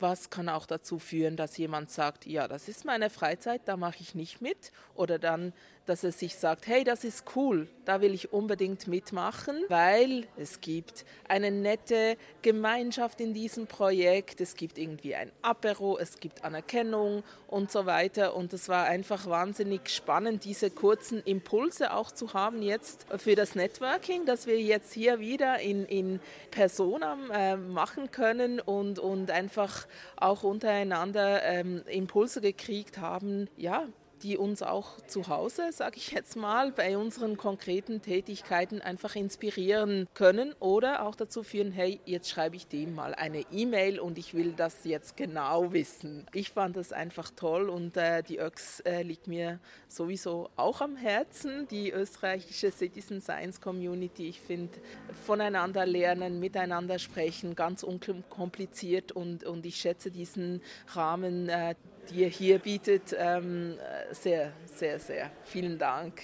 was 0.00 0.30
kann 0.30 0.48
auch 0.48 0.66
dazu 0.66 0.98
führen, 0.98 1.36
dass 1.36 1.56
jemand 1.56 1.90
sagt, 1.90 2.26
ja, 2.26 2.48
das 2.48 2.68
ist 2.68 2.84
meine 2.84 3.10
Freizeit, 3.10 3.62
da 3.66 3.76
mache 3.76 3.98
ich 4.00 4.14
nicht 4.14 4.40
mit? 4.40 4.72
Oder 4.94 5.18
dann 5.18 5.52
dass 5.88 6.04
er 6.04 6.12
sich 6.12 6.36
sagt, 6.36 6.66
hey, 6.66 6.84
das 6.84 7.04
ist 7.04 7.24
cool, 7.34 7.66
da 7.86 8.02
will 8.02 8.12
ich 8.12 8.32
unbedingt 8.32 8.86
mitmachen, 8.86 9.64
weil 9.68 10.26
es 10.36 10.60
gibt 10.60 11.06
eine 11.26 11.50
nette 11.50 12.18
Gemeinschaft 12.42 13.20
in 13.20 13.32
diesem 13.32 13.66
Projekt, 13.66 14.42
es 14.42 14.54
gibt 14.54 14.76
irgendwie 14.76 15.14
ein 15.14 15.32
Apero, 15.40 15.98
es 15.98 16.20
gibt 16.20 16.44
Anerkennung 16.44 17.22
und 17.46 17.72
so 17.72 17.86
weiter. 17.86 18.36
Und 18.36 18.52
es 18.52 18.68
war 18.68 18.84
einfach 18.84 19.26
wahnsinnig 19.26 19.88
spannend, 19.88 20.44
diese 20.44 20.70
kurzen 20.70 21.22
Impulse 21.22 21.94
auch 21.94 22.12
zu 22.12 22.34
haben 22.34 22.60
jetzt 22.60 23.06
für 23.16 23.34
das 23.34 23.54
Networking, 23.54 24.26
dass 24.26 24.46
wir 24.46 24.60
jetzt 24.60 24.92
hier 24.92 25.20
wieder 25.20 25.60
in, 25.60 25.86
in 25.86 26.20
Persona 26.50 27.16
äh, 27.32 27.56
machen 27.56 28.10
können 28.10 28.60
und, 28.60 28.98
und 28.98 29.30
einfach 29.30 29.86
auch 30.16 30.42
untereinander 30.42 31.42
ähm, 31.42 31.82
Impulse 31.86 32.42
gekriegt 32.42 32.98
haben, 32.98 33.48
ja, 33.56 33.86
die 34.22 34.36
uns 34.36 34.62
auch 34.62 35.00
zu 35.06 35.28
Hause, 35.28 35.70
sage 35.72 35.96
ich 35.96 36.10
jetzt 36.12 36.36
mal, 36.36 36.72
bei 36.72 36.96
unseren 36.96 37.36
konkreten 37.36 38.02
Tätigkeiten 38.02 38.80
einfach 38.80 39.16
inspirieren 39.16 40.08
können 40.14 40.54
oder 40.60 41.06
auch 41.06 41.14
dazu 41.14 41.42
führen, 41.42 41.72
hey, 41.72 42.00
jetzt 42.04 42.28
schreibe 42.28 42.56
ich 42.56 42.66
dem 42.66 42.94
mal 42.94 43.14
eine 43.14 43.44
E-Mail 43.52 44.00
und 44.00 44.18
ich 44.18 44.34
will 44.34 44.52
das 44.52 44.84
jetzt 44.84 45.16
genau 45.16 45.72
wissen. 45.72 46.26
Ich 46.32 46.50
fand 46.50 46.76
das 46.76 46.92
einfach 46.92 47.30
toll 47.30 47.68
und 47.68 47.96
äh, 47.96 48.22
die 48.22 48.38
ÖX 48.38 48.80
äh, 48.80 49.02
liegt 49.02 49.26
mir 49.26 49.60
sowieso 49.88 50.50
auch 50.56 50.80
am 50.80 50.96
Herzen, 50.96 51.66
die 51.68 51.90
österreichische 51.90 52.70
Citizen 52.70 53.20
Science 53.20 53.60
Community. 53.60 54.28
Ich 54.28 54.40
finde, 54.40 54.78
voneinander 55.26 55.86
lernen, 55.86 56.40
miteinander 56.40 56.98
sprechen, 56.98 57.54
ganz 57.54 57.82
unkompliziert 57.82 59.12
und, 59.12 59.44
und 59.44 59.64
ich 59.66 59.76
schätze 59.76 60.10
diesen 60.10 60.62
Rahmen, 60.88 61.48
äh, 61.48 61.74
die 62.10 62.20
ihr 62.20 62.28
hier 62.28 62.58
bietet, 62.58 63.14
ähm, 63.16 63.78
sehr, 64.10 64.52
sehr, 64.66 64.98
sehr. 64.98 65.30
Vielen 65.44 65.78
Dank. 65.78 66.20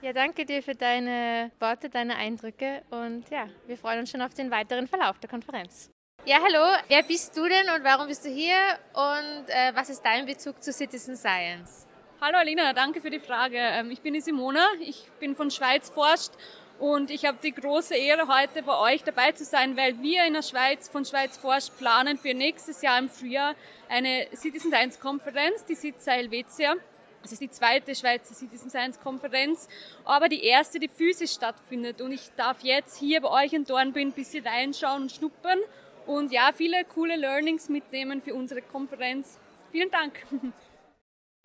Ja, 0.00 0.12
danke 0.12 0.44
dir 0.44 0.62
für 0.62 0.74
deine 0.74 1.50
Worte, 1.58 1.90
deine 1.90 2.16
Eindrücke 2.16 2.82
und 2.90 3.28
ja, 3.30 3.48
wir 3.66 3.76
freuen 3.76 4.00
uns 4.00 4.10
schon 4.10 4.22
auf 4.22 4.32
den 4.32 4.50
weiteren 4.50 4.86
Verlauf 4.86 5.18
der 5.18 5.28
Konferenz. 5.28 5.90
Ja, 6.24 6.36
hallo, 6.42 6.76
wer 6.88 7.02
bist 7.02 7.36
du 7.36 7.42
denn 7.48 7.74
und 7.74 7.82
warum 7.84 8.06
bist 8.06 8.24
du 8.24 8.28
hier 8.28 8.56
und 8.92 9.48
äh, 9.48 9.72
was 9.74 9.90
ist 9.90 10.02
dein 10.02 10.26
Bezug 10.26 10.62
zu 10.62 10.72
Citizen 10.72 11.16
Science? 11.16 11.86
Hallo 12.20 12.38
Alina, 12.38 12.72
danke 12.72 13.00
für 13.00 13.10
die 13.10 13.20
Frage. 13.20 13.58
Ähm, 13.58 13.90
ich 13.90 14.00
bin 14.00 14.14
die 14.14 14.20
Simona, 14.20 14.66
ich 14.80 15.08
bin 15.20 15.34
von 15.34 15.50
Schweiz 15.50 15.88
forscht 15.88 16.32
und 16.78 17.10
ich 17.10 17.24
habe 17.24 17.38
die 17.42 17.52
große 17.52 17.96
Ehre, 17.96 18.28
heute 18.28 18.62
bei 18.62 18.78
euch 18.78 19.02
dabei 19.02 19.32
zu 19.32 19.44
sein, 19.44 19.76
weil 19.76 20.00
wir 20.00 20.24
in 20.26 20.34
der 20.34 20.42
Schweiz 20.42 20.88
von 20.88 21.04
Schweiz 21.04 21.36
Forsch 21.36 21.70
planen 21.70 22.16
für 22.18 22.34
nächstes 22.34 22.82
Jahr 22.82 22.98
im 22.98 23.08
Frühjahr 23.08 23.54
eine 23.88 24.28
Citizen 24.34 24.70
Science 24.70 25.00
Konferenz, 25.00 25.64
die 25.64 25.74
Sitza 25.74 26.12
Helvetia. 26.12 26.74
Das 27.22 27.32
ist 27.32 27.40
die 27.40 27.50
zweite 27.50 27.94
Schweizer 27.96 28.32
Citizen 28.32 28.70
Science 28.70 29.00
Konferenz, 29.00 29.68
aber 30.04 30.28
die 30.28 30.44
erste, 30.44 30.78
die 30.78 30.88
physisch 30.88 31.32
stattfindet. 31.32 32.00
Und 32.00 32.12
ich 32.12 32.30
darf 32.36 32.60
jetzt 32.62 32.96
hier 32.96 33.20
bei 33.22 33.44
euch 33.44 33.52
in 33.52 33.64
Dornbirn 33.64 34.08
ein 34.08 34.12
bisschen 34.12 34.46
reinschauen 34.46 35.02
und 35.02 35.12
schnuppern 35.12 35.58
und 36.06 36.32
ja, 36.32 36.50
viele 36.54 36.84
coole 36.84 37.16
Learnings 37.16 37.68
mitnehmen 37.68 38.22
für 38.22 38.34
unsere 38.34 38.62
Konferenz. 38.62 39.38
Vielen 39.72 39.90
Dank. 39.90 40.14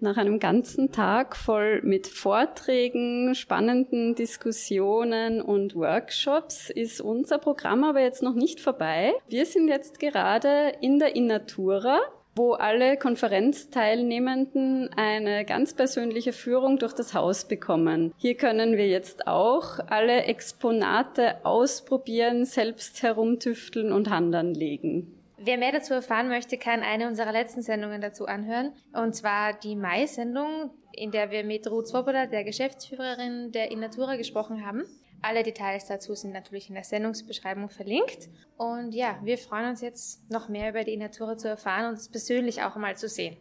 Nach 0.04 0.18
einem 0.18 0.38
ganzen 0.38 0.92
Tag 0.92 1.34
voll 1.38 1.82
mit 1.82 2.08
Vorträgen, 2.08 3.36
spannenden 3.36 4.16
Diskussionen 4.16 5.42
und 5.42 5.76
Workshops 5.76 6.70
ist 6.70 7.00
unser 7.00 7.38
Programm 7.38 7.86
aber 7.86 8.02
jetzt 8.02 8.22
noch 8.22 8.34
nicht 8.34 8.60
vorbei. 8.60 9.14
Wir 9.30 9.46
sind 9.46 9.70
jetzt 9.70 10.02
gerade 10.02 10.74
in 10.82 11.00
der 11.00 11.16
Innatura, 11.16 12.02
wo 12.36 12.52
alle 12.52 12.98
Konferenzteilnehmenden 12.98 14.90
eine 14.98 15.46
ganz 15.46 15.74
persönliche 15.74 16.34
Führung 16.34 16.80
durch 16.80 16.92
das 16.92 17.14
Haus 17.14 17.48
bekommen. 17.48 18.14
Hier 18.18 18.36
können 18.36 18.76
wir 18.76 18.90
jetzt 18.90 19.26
auch 19.26 19.80
alle 19.88 20.24
Exponate 20.24 21.46
ausprobieren, 21.46 22.44
selbst 22.44 23.04
herumtüfteln 23.04 23.94
und 23.94 24.10
Hand 24.10 24.36
anlegen. 24.36 25.23
Wer 25.46 25.58
mehr 25.58 25.74
dazu 25.74 25.94
erfahren 25.94 26.30
möchte, 26.30 26.58
kann 26.58 26.84
eine 26.84 27.06
unserer 27.06 27.34
letzten 27.34 27.62
Sendungen 27.62 28.00
dazu 28.00 28.28
anhören. 28.28 28.72
Und 28.94 29.14
zwar 29.14 29.52
die 29.52 29.76
Mai-Sendung, 29.76 30.72
in 30.94 31.12
der 31.12 31.32
wir 31.32 31.44
mit 31.44 31.70
Ruth 31.70 31.90
Swoboda, 31.90 32.28
der 32.28 32.46
Geschäftsführerin 32.46 33.52
der 33.52 33.70
Innatura, 33.70 34.16
gesprochen 34.16 34.66
haben. 34.66 34.86
Alle 35.22 35.44
Details 35.44 35.86
dazu 35.86 36.16
sind 36.16 36.32
natürlich 36.32 36.70
in 36.70 36.76
der 36.76 36.86
Sendungsbeschreibung 36.86 37.70
verlinkt. 37.70 38.30
Und 38.56 38.96
ja, 38.96 39.20
wir 39.22 39.38
freuen 39.38 39.72
uns 39.72 39.82
jetzt 39.82 40.32
noch 40.32 40.48
mehr 40.48 40.70
über 40.70 40.86
die 40.86 40.94
Innatura 40.94 41.38
zu 41.38 41.50
erfahren 41.50 41.90
und 41.90 41.96
es 41.96 42.10
persönlich 42.10 42.64
auch 42.64 42.78
mal 42.78 42.96
zu 42.96 43.10
sehen. 43.10 43.36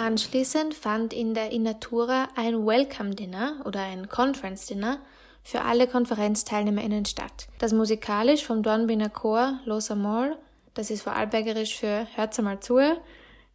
Anschließend 0.00 0.72
fand 0.72 1.12
in 1.12 1.34
der 1.34 1.50
Innatura 1.50 2.28
ein 2.34 2.64
Welcome 2.64 3.10
Dinner 3.10 3.60
oder 3.66 3.82
ein 3.82 4.08
Conference 4.08 4.64
Dinner 4.64 4.98
für 5.44 5.60
alle 5.60 5.86
KonferenzteilnehmerInnen 5.86 7.04
statt. 7.04 7.48
Das 7.58 7.74
musikalisch 7.74 8.42
vom 8.42 8.62
Dornbiner 8.62 9.10
Chor 9.10 9.60
Los 9.66 9.90
Amor, 9.90 10.38
das 10.72 10.90
ist 10.90 11.02
vorarlbergerisch 11.02 11.76
für 11.76 12.06
Hört's 12.14 12.38
einmal 12.38 12.60
zu. 12.60 12.78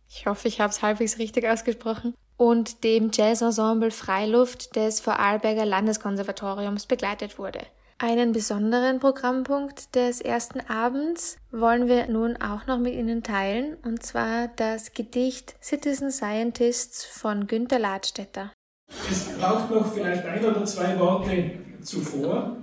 Ich 0.07 0.27
hoffe, 0.27 0.47
ich 0.47 0.61
habe 0.61 0.69
es 0.69 0.83
halbwegs 0.83 1.17
richtig 1.17 1.47
ausgesprochen. 1.47 2.13
Und 2.37 2.83
dem 2.83 3.09
Jazzensemble 3.11 3.89
Freiluft 3.89 4.75
des 4.75 4.99
Vorarlberger 4.99 5.65
Landeskonservatoriums 5.65 6.85
begleitet 6.85 7.39
wurde. 7.39 7.61
Einen 7.97 8.33
besonderen 8.33 8.99
Programmpunkt 8.99 9.95
des 9.95 10.19
ersten 10.19 10.59
Abends 10.59 11.37
wollen 11.49 11.87
wir 11.87 12.07
nun 12.07 12.35
auch 12.35 12.67
noch 12.67 12.77
mit 12.77 12.93
Ihnen 12.93 13.23
teilen, 13.23 13.77
und 13.85 14.03
zwar 14.03 14.49
das 14.57 14.91
Gedicht 14.91 15.55
Citizen 15.63 16.11
Scientists 16.11 17.05
von 17.05 17.47
Günter 17.47 17.79
Ladstätter. 17.79 18.51
Es 19.09 19.29
braucht 19.39 19.71
noch 19.71 19.93
vielleicht 19.93 20.25
ein 20.25 20.43
oder 20.43 20.65
zwei 20.65 20.99
Worte 20.99 21.51
zuvor. 21.83 22.57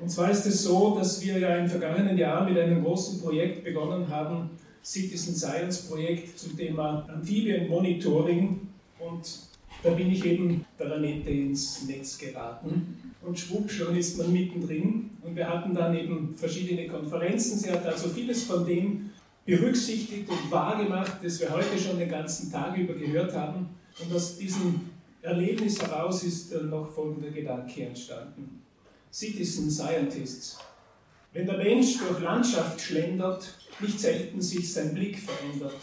Und 0.00 0.10
zwar 0.10 0.32
ist 0.32 0.46
es 0.46 0.64
so, 0.64 0.96
dass 0.98 1.22
wir 1.24 1.38
ja 1.38 1.54
im 1.58 1.68
vergangenen 1.68 2.18
Jahr 2.18 2.44
mit 2.44 2.58
einem 2.58 2.82
großen 2.82 3.22
Projekt 3.22 3.62
begonnen 3.62 4.08
haben, 4.08 4.50
Citizen 4.82 5.36
Science 5.36 5.82
Projekt 5.82 6.40
zum 6.40 6.56
Thema 6.56 7.06
Amphibienmonitoring. 7.08 8.66
Und 8.98 9.51
da 9.82 9.90
bin 9.90 10.10
ich 10.10 10.24
eben 10.24 10.64
der 10.78 10.92
Annette 10.92 11.30
ins 11.30 11.84
Netz 11.86 12.18
geraten 12.18 13.14
und 13.22 13.38
schwupp, 13.38 13.70
schon 13.70 13.96
ist 13.96 14.16
man 14.18 14.32
mittendrin. 14.32 15.10
Und 15.22 15.36
wir 15.36 15.48
hatten 15.48 15.74
dann 15.74 15.96
eben 15.96 16.34
verschiedene 16.34 16.86
Konferenzen. 16.86 17.58
Sie 17.58 17.70
hat 17.70 17.84
also 17.86 18.08
vieles 18.08 18.44
von 18.44 18.64
dem 18.66 19.10
berücksichtigt 19.44 20.28
und 20.28 20.50
wahrgemacht, 20.50 21.18
das 21.22 21.40
wir 21.40 21.50
heute 21.50 21.78
schon 21.78 21.98
den 21.98 22.08
ganzen 22.08 22.50
Tag 22.50 22.76
über 22.76 22.94
gehört 22.94 23.34
haben. 23.34 23.70
Und 24.00 24.14
aus 24.14 24.38
diesem 24.38 24.88
Erlebnis 25.20 25.80
heraus 25.80 26.22
ist 26.24 26.52
noch 26.62 26.92
folgender 26.92 27.30
Gedanke 27.30 27.86
entstanden. 27.86 28.62
Citizen 29.12 29.70
Scientists. 29.70 30.58
Wenn 31.32 31.46
der 31.46 31.58
Mensch 31.58 31.98
durch 31.98 32.20
Landschaft 32.20 32.80
schlendert, 32.80 33.58
nicht 33.80 33.98
selten 33.98 34.40
sich 34.40 34.72
sein 34.72 34.94
Blick 34.94 35.18
verändert. 35.18 35.80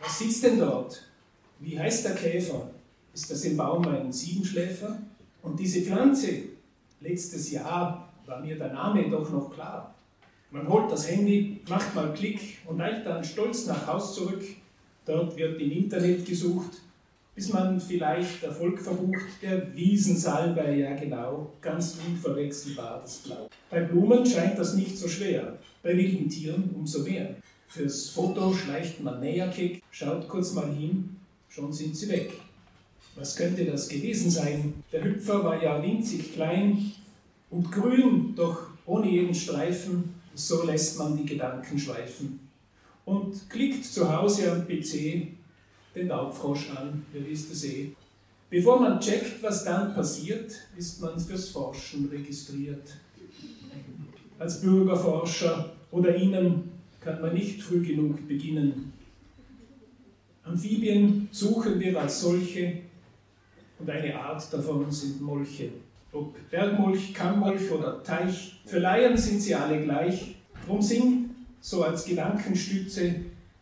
Was 0.00 0.18
sitzt 0.18 0.44
denn 0.44 0.58
dort? 0.58 1.02
Wie 1.60 1.78
heißt 1.78 2.04
der 2.04 2.14
Käfer? 2.14 2.70
Ist 3.16 3.30
das 3.30 3.46
im 3.46 3.56
Baum 3.56 3.88
ein 3.88 4.12
Siebenschläfer? 4.12 4.98
Und 5.42 5.58
diese 5.58 5.80
Pflanze, 5.80 6.32
letztes 7.00 7.50
Jahr 7.50 8.12
war 8.26 8.42
mir 8.42 8.58
der 8.58 8.74
Name 8.74 9.08
doch 9.08 9.30
noch 9.30 9.54
klar. 9.54 9.94
Man 10.50 10.68
holt 10.68 10.92
das 10.92 11.10
Handy, 11.10 11.62
macht 11.66 11.94
mal 11.94 12.12
Klick 12.12 12.58
und 12.66 12.78
eilt 12.78 13.06
dann 13.06 13.24
stolz 13.24 13.64
nach 13.64 13.86
Haus 13.86 14.14
zurück. 14.14 14.44
Dort 15.06 15.34
wird 15.34 15.58
im 15.62 15.70
Internet 15.70 16.26
gesucht, 16.26 16.72
bis 17.34 17.50
man 17.50 17.80
vielleicht 17.80 18.42
Erfolg 18.42 18.78
verbucht. 18.82 19.24
Der 19.40 19.74
Wiesensalbei, 19.74 20.76
ja 20.76 20.94
genau, 20.94 21.52
ganz 21.62 21.96
unverwechselbar 22.06 23.00
das 23.00 23.16
Blau. 23.16 23.48
Bei 23.70 23.80
Blumen 23.80 24.26
scheint 24.26 24.58
das 24.58 24.74
nicht 24.74 24.98
so 24.98 25.08
schwer, 25.08 25.56
bei 25.82 25.96
wilden 25.96 26.28
Tieren 26.28 26.68
umso 26.74 27.02
mehr. 27.02 27.34
Fürs 27.66 28.10
Foto 28.10 28.52
schleicht 28.52 29.02
man 29.02 29.20
näher 29.20 29.48
kick, 29.48 29.82
schaut 29.90 30.28
kurz 30.28 30.52
mal 30.52 30.70
hin, 30.70 31.16
schon 31.48 31.72
sind 31.72 31.96
sie 31.96 32.10
weg. 32.10 32.30
Was 33.16 33.34
könnte 33.34 33.64
das 33.64 33.88
gewesen 33.88 34.30
sein? 34.30 34.74
Der 34.92 35.02
Hüpfer 35.02 35.42
war 35.42 35.62
ja 35.62 35.82
winzig 35.82 36.34
klein 36.34 36.92
und 37.50 37.72
grün, 37.72 38.34
doch 38.36 38.68
ohne 38.84 39.10
jeden 39.10 39.34
Streifen, 39.34 40.14
so 40.34 40.64
lässt 40.64 40.98
man 40.98 41.16
die 41.16 41.24
Gedanken 41.24 41.78
schweifen. 41.78 42.40
Und 43.06 43.48
klickt 43.48 43.84
zu 43.84 44.14
Hause 44.14 44.52
am 44.52 44.66
PC 44.66 45.28
den 45.94 46.08
Laubfrosch 46.08 46.70
an, 46.76 47.06
ihr 47.14 47.26
wisst 47.26 47.50
es 47.52 47.64
eh. 47.64 47.92
Bevor 48.50 48.80
man 48.80 49.00
checkt, 49.00 49.42
was 49.42 49.64
dann 49.64 49.94
passiert, 49.94 50.52
ist 50.76 51.00
man 51.00 51.18
fürs 51.18 51.48
Forschen 51.48 52.08
registriert. 52.10 52.96
Als 54.38 54.60
Bürgerforscher 54.60 55.72
oder 55.90 56.14
Ihnen 56.14 56.70
kann 57.00 57.22
man 57.22 57.32
nicht 57.32 57.62
früh 57.62 57.84
genug 57.84 58.28
beginnen. 58.28 58.92
Amphibien 60.44 61.28
suchen 61.32 61.80
wir 61.80 62.00
als 62.00 62.20
solche 62.20 62.82
und 63.78 63.90
eine 63.90 64.18
Art 64.18 64.52
davon 64.52 64.90
sind 64.90 65.20
Molche. 65.20 65.70
Ob 66.12 66.34
Bergmolch, 66.50 67.12
Kammmolch 67.12 67.70
oder 67.70 68.02
Teich, 68.02 68.60
für 68.64 68.78
Laien 68.78 69.16
sind 69.16 69.40
sie 69.40 69.54
alle 69.54 69.82
gleich. 69.82 70.36
Drum 70.66 70.80
sind 70.80 71.30
so 71.60 71.84
als 71.84 72.04
Gedankenstütze 72.04 73.16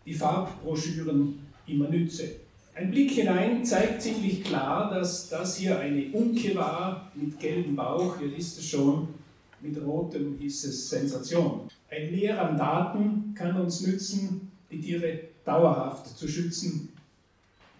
die 0.06 0.14
Farbbroschüren 0.14 1.38
immer 1.66 1.88
nütze. 1.88 2.36
Ein 2.74 2.90
Blick 2.90 3.12
hinein 3.12 3.64
zeigt 3.64 4.02
ziemlich 4.02 4.42
klar, 4.42 4.92
dass 4.92 5.28
das 5.28 5.56
hier 5.56 5.78
eine 5.78 6.10
Unke 6.12 6.54
war 6.54 7.10
mit 7.14 7.38
gelbem 7.38 7.76
Bauch, 7.76 8.20
ihr 8.20 8.36
wisst 8.36 8.58
es 8.58 8.68
schon, 8.68 9.08
mit 9.60 9.80
rotem 9.80 10.36
hieß 10.38 10.64
es 10.64 10.90
Sensation. 10.90 11.68
Ein 11.90 12.10
Mehr 12.10 12.42
an 12.42 12.58
Daten 12.58 13.34
kann 13.34 13.60
uns 13.60 13.86
nützen, 13.86 14.50
die 14.70 14.80
Tiere 14.80 15.20
dauerhaft 15.44 16.18
zu 16.18 16.26
schützen. 16.26 16.88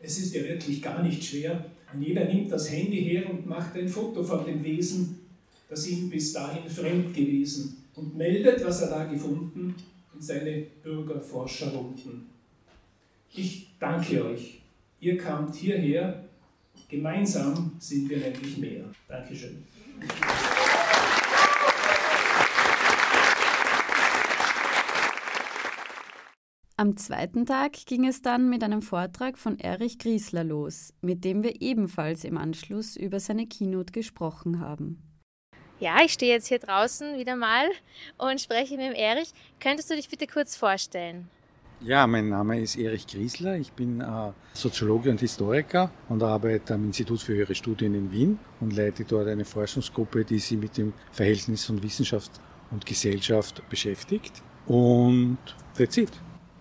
Es 0.00 0.18
ist 0.18 0.34
ja 0.34 0.44
wirklich 0.44 0.80
gar 0.80 1.02
nicht 1.02 1.24
schwer. 1.24 1.64
Und 1.94 2.02
jeder 2.02 2.24
nimmt 2.24 2.50
das 2.50 2.70
Handy 2.70 3.02
her 3.02 3.30
und 3.30 3.46
macht 3.46 3.76
ein 3.76 3.88
Foto 3.88 4.22
von 4.22 4.44
dem 4.44 4.62
Wesen, 4.64 5.20
das 5.68 5.86
ihm 5.86 6.10
bis 6.10 6.32
dahin 6.32 6.68
fremd 6.68 7.14
gewesen 7.14 7.84
und 7.94 8.16
meldet, 8.16 8.64
was 8.64 8.82
er 8.82 8.90
da 8.90 9.04
gefunden, 9.04 9.74
in 10.14 10.20
seine 10.20 10.66
Bürgerforscherrunden. 10.82 12.26
Ich 13.32 13.68
danke 13.78 14.24
euch. 14.24 14.60
Ihr 15.00 15.16
kamt 15.16 15.54
hierher. 15.54 16.24
Gemeinsam 16.88 17.72
sind 17.78 18.08
wir 18.08 18.18
nämlich 18.18 18.58
mehr. 18.58 18.84
Dankeschön. 19.08 19.64
Am 26.84 26.98
zweiten 26.98 27.46
Tag 27.46 27.86
ging 27.86 28.06
es 28.06 28.20
dann 28.20 28.50
mit 28.50 28.62
einem 28.62 28.82
Vortrag 28.82 29.38
von 29.38 29.58
Erich 29.58 29.98
Griesler 29.98 30.44
los, 30.44 30.92
mit 31.00 31.24
dem 31.24 31.42
wir 31.42 31.62
ebenfalls 31.62 32.24
im 32.24 32.36
Anschluss 32.36 32.94
über 32.94 33.20
seine 33.20 33.46
Keynote 33.46 33.90
gesprochen 33.90 34.60
haben. 34.60 35.02
Ja, 35.80 36.02
ich 36.04 36.12
stehe 36.12 36.34
jetzt 36.34 36.48
hier 36.48 36.58
draußen 36.58 37.16
wieder 37.16 37.36
mal 37.36 37.64
und 38.18 38.38
spreche 38.38 38.76
mit 38.76 38.84
dem 38.84 38.92
Erich. 38.92 39.32
Könntest 39.60 39.90
du 39.90 39.94
dich 39.94 40.10
bitte 40.10 40.26
kurz 40.26 40.56
vorstellen? 40.56 41.30
Ja, 41.80 42.06
mein 42.06 42.28
Name 42.28 42.60
ist 42.60 42.76
Erich 42.76 43.06
Griesler. 43.06 43.56
Ich 43.56 43.72
bin 43.72 44.02
äh, 44.02 44.32
Soziologe 44.52 45.08
und 45.08 45.20
Historiker 45.20 45.90
und 46.10 46.22
arbeite 46.22 46.74
am 46.74 46.84
Institut 46.84 47.22
für 47.22 47.34
höhere 47.34 47.54
Studien 47.54 47.94
in 47.94 48.12
Wien 48.12 48.38
und 48.60 48.76
leite 48.76 49.06
dort 49.06 49.28
eine 49.28 49.46
Forschungsgruppe, 49.46 50.26
die 50.26 50.38
sich 50.38 50.58
mit 50.58 50.76
dem 50.76 50.92
Verhältnis 51.12 51.64
von 51.64 51.82
Wissenschaft 51.82 52.32
und 52.70 52.84
Gesellschaft 52.84 53.66
beschäftigt. 53.70 54.42
Und 54.66 55.38
that's 55.78 55.96
it. 55.96 56.10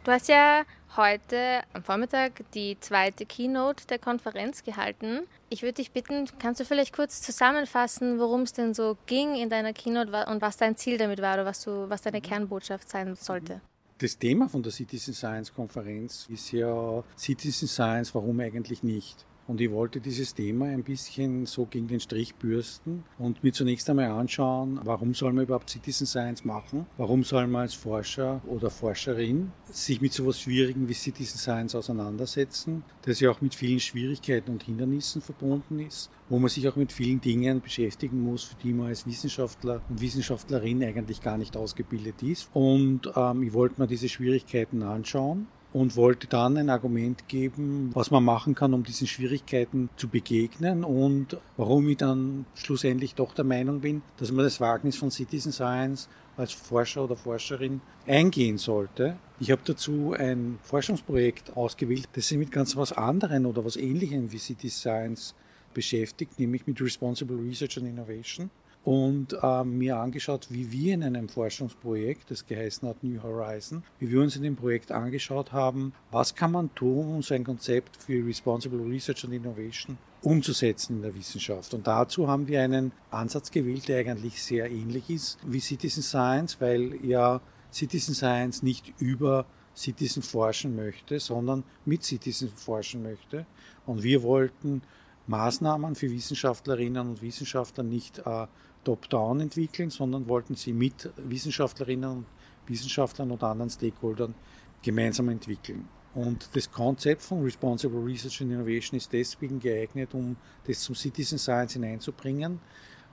Du 0.04 0.12
hast 0.12 0.28
ja 0.28 0.66
heute 0.98 1.62
am 1.72 1.82
Vormittag 1.82 2.44
die 2.54 2.78
zweite 2.82 3.26
Keynote 3.26 3.88
der 3.88 4.00
Konferenz 4.00 4.62
gehalten. 4.66 5.22
Ich 5.48 5.62
würde 5.62 5.76
dich 5.76 5.92
bitten, 5.92 6.28
kannst 6.40 6.60
du 6.60 6.66
vielleicht 6.66 6.94
kurz 6.94 7.22
zusammenfassen, 7.22 8.20
worum 8.20 8.42
es 8.42 8.52
denn 8.52 8.74
so 8.74 8.98
ging 9.06 9.36
in 9.36 9.50
deiner 9.50 9.72
Keynote 9.72 10.26
und 10.30 10.42
was 10.42 10.58
dein 10.58 10.76
Ziel 10.76 10.98
damit 10.98 11.22
war 11.22 11.36
oder 11.36 11.46
was, 11.46 11.64
du, 11.64 11.90
was 11.90 12.02
deine 12.02 12.20
Kernbotschaft 12.20 12.90
sein 12.90 13.16
sollte? 13.16 13.62
Das 14.00 14.18
Thema 14.18 14.50
von 14.50 14.62
der 14.62 14.74
Citizen 14.74 15.14
Science 15.14 15.54
Konferenz 15.54 16.28
ist 16.30 16.52
ja 16.52 17.02
Citizen 17.18 17.70
Science, 17.70 18.14
warum 18.14 18.42
eigentlich 18.42 18.84
nicht? 18.84 19.26
Und 19.54 19.62
ich 19.62 19.70
wollte 19.70 20.02
dieses 20.02 20.34
Thema 20.34 20.66
ein 20.66 20.82
bisschen 20.82 21.46
so 21.46 21.68
gegen 21.68 21.88
den 21.88 22.00
Strich 22.00 22.34
bürsten 22.34 23.04
und 23.20 23.44
mir 23.44 23.54
zunächst 23.54 23.88
einmal 23.88 24.10
anschauen, 24.10 24.80
warum 24.84 25.14
soll 25.14 25.32
man 25.32 25.44
überhaupt 25.44 25.70
Citizen 25.70 26.08
Science 26.08 26.44
machen? 26.44 26.88
Warum 26.98 27.24
soll 27.24 27.46
man 27.46 27.62
als 27.62 27.76
Forscher 27.76 28.42
oder 28.48 28.72
Forscherin 28.72 29.52
sich 29.70 30.02
mit 30.02 30.12
so 30.12 30.24
etwas 30.24 30.42
Schwierigem 30.42 30.90
wie 30.90 30.96
Citizen 30.96 31.38
Science 31.38 31.76
auseinandersetzen, 31.76 32.84
das 33.04 33.20
ja 33.20 33.30
auch 33.30 33.42
mit 33.42 33.54
vielen 33.54 33.80
Schwierigkeiten 33.80 34.50
und 34.50 34.64
Hindernissen 34.64 35.22
verbunden 35.22 35.78
ist, 35.78 36.10
wo 36.30 36.40
man 36.40 36.50
sich 36.50 36.68
auch 36.68 36.76
mit 36.76 36.92
vielen 36.92 37.22
Dingen 37.22 37.62
beschäftigen 37.62 38.24
muss, 38.24 38.46
für 38.46 38.56
die 38.56 38.74
man 38.74 38.88
als 38.88 39.06
Wissenschaftler 39.06 39.84
und 39.88 40.02
Wissenschaftlerin 40.02 40.84
eigentlich 40.84 41.22
gar 41.22 41.38
nicht 41.38 41.56
ausgebildet 41.56 42.24
ist. 42.24 42.50
Und 42.54 43.02
ähm, 43.16 43.44
ich 43.44 43.54
wollte 43.54 43.80
mir 43.80 43.86
diese 43.86 44.10
Schwierigkeiten 44.10 44.82
anschauen 44.82 45.46
und 45.74 45.96
wollte 45.96 46.28
dann 46.28 46.56
ein 46.58 46.70
Argument 46.70 47.28
geben, 47.28 47.90
was 47.94 48.12
man 48.12 48.24
machen 48.24 48.54
kann, 48.54 48.74
um 48.74 48.84
diesen 48.84 49.08
Schwierigkeiten 49.08 49.90
zu 49.98 50.08
begegnen 50.08 50.84
und 50.84 51.38
warum 51.58 51.90
ich 51.90 51.98
dann 51.98 52.46
schlussendlich 52.54 53.16
doch 53.16 53.34
der 53.34 53.44
Meinung 53.44 53.82
bin, 53.82 54.04
dass 54.18 54.32
man 54.32 54.46
das 54.46 54.62
Wagnis 54.62 54.96
von 54.96 55.10
Citizen 55.10 55.52
Science 55.52 56.08
als 56.38 56.52
Forscher 56.52 57.04
oder 57.04 57.16
Forscherin 57.16 57.82
eingehen 58.08 58.58
sollte. 58.58 59.18
Ich 59.40 59.52
habe 59.52 59.62
dazu 59.66 60.14
ein 60.18 60.60
Forschungsprojekt 60.64 61.58
ausgewählt, 61.58 62.08
das 62.14 62.28
sich 62.28 62.38
mit 62.38 62.52
ganz 62.52 62.76
was 62.76 62.92
anderem 62.92 63.46
oder 63.46 63.66
was 63.66 63.76
Ähnlichem 63.76 64.32
wie 64.32 64.38
Citizen 64.38 64.80
Science 64.80 65.36
beschäftigt, 65.74 66.40
nämlich 66.40 66.68
mit 66.68 66.80
Responsible 66.80 67.38
Research 67.38 67.78
and 67.78 67.88
Innovation 67.88 68.52
und 68.84 69.38
äh, 69.42 69.64
mir 69.64 69.98
angeschaut, 69.98 70.48
wie 70.50 70.72
wir 70.72 70.94
in 70.94 71.04
einem 71.04 71.30
Forschungsprojekt, 71.30 72.30
das 72.30 72.46
geheißen 72.46 72.88
hat 72.88 73.04
New 73.04 73.22
Horizon, 73.24 73.84
wie 74.00 74.12
wir 74.12 74.22
uns 74.22 74.36
in 74.36 74.44
dem 74.44 74.56
Projekt 74.56 74.92
angeschaut 74.92 75.54
haben, 75.54 75.94
was 76.12 76.36
kann 76.36 76.52
man 76.52 76.74
tun, 76.76 77.16
um 77.16 77.22
so 77.22 77.34
ein 77.34 77.46
Konzept 77.46 77.96
für 77.98 78.26
Responsible 78.26 78.82
Research 78.82 79.24
and 79.24 79.34
Innovation 79.34 79.98
umzusetzen 80.22 80.98
in 80.98 81.02
der 81.02 81.16
Wissenschaft. 81.16 81.74
Und 81.74 81.88
dazu 81.88 82.28
haben 82.28 82.48
wir 82.48 82.62
einen 82.62 82.92
Ansatz 83.10 83.52
gewählt, 83.52 83.88
der 83.88 84.00
eigentlich 84.00 84.42
sehr 84.42 84.70
ähnlich 84.70 85.10
ist 85.10 85.40
wie 85.46 85.60
Citizen 85.60 86.04
Science, 86.04 86.60
weil 86.60 86.98
ja 87.06 87.42
Citizen 87.72 88.14
Science 88.14 88.64
nicht 88.64 88.94
über 89.00 89.46
Citizen 89.76 90.22
forschen 90.22 90.76
möchte, 90.76 91.20
sondern 91.20 91.64
mit 91.86 92.04
Citizen 92.04 92.50
forschen 92.50 93.02
möchte. 93.02 93.46
Und 93.86 94.04
wir 94.04 94.24
wollten 94.24 94.82
Maßnahmen 95.28 95.96
für 95.96 96.12
Wissenschaftlerinnen 96.12 97.10
und 97.10 97.22
Wissenschaftler 97.22 97.84
nicht 97.84 98.20
äh, 98.20 98.48
top-down 98.84 99.40
entwickeln, 99.40 99.90
sondern 99.90 100.28
wollten 100.28 100.56
sie 100.56 100.74
mit 100.74 101.10
Wissenschaftlerinnen 101.18 102.10
und 102.10 102.26
Wissenschaftlern 102.68 103.32
und 103.32 103.44
anderen 103.44 103.70
Stakeholdern 103.70 104.36
gemeinsam 104.82 105.30
entwickeln. 105.30 105.88
Und 106.14 106.50
das 106.54 106.72
Konzept 106.72 107.24
von 107.24 107.42
Responsible 107.42 108.04
Research 108.04 108.42
and 108.42 108.52
Innovation 108.52 108.98
ist 108.98 109.12
deswegen 109.12 109.60
geeignet, 109.60 110.14
um 110.14 110.36
das 110.68 110.82
zum 110.82 110.94
Citizen 110.94 111.40
Science 111.40 111.74
hineinzubringen, 111.74 112.60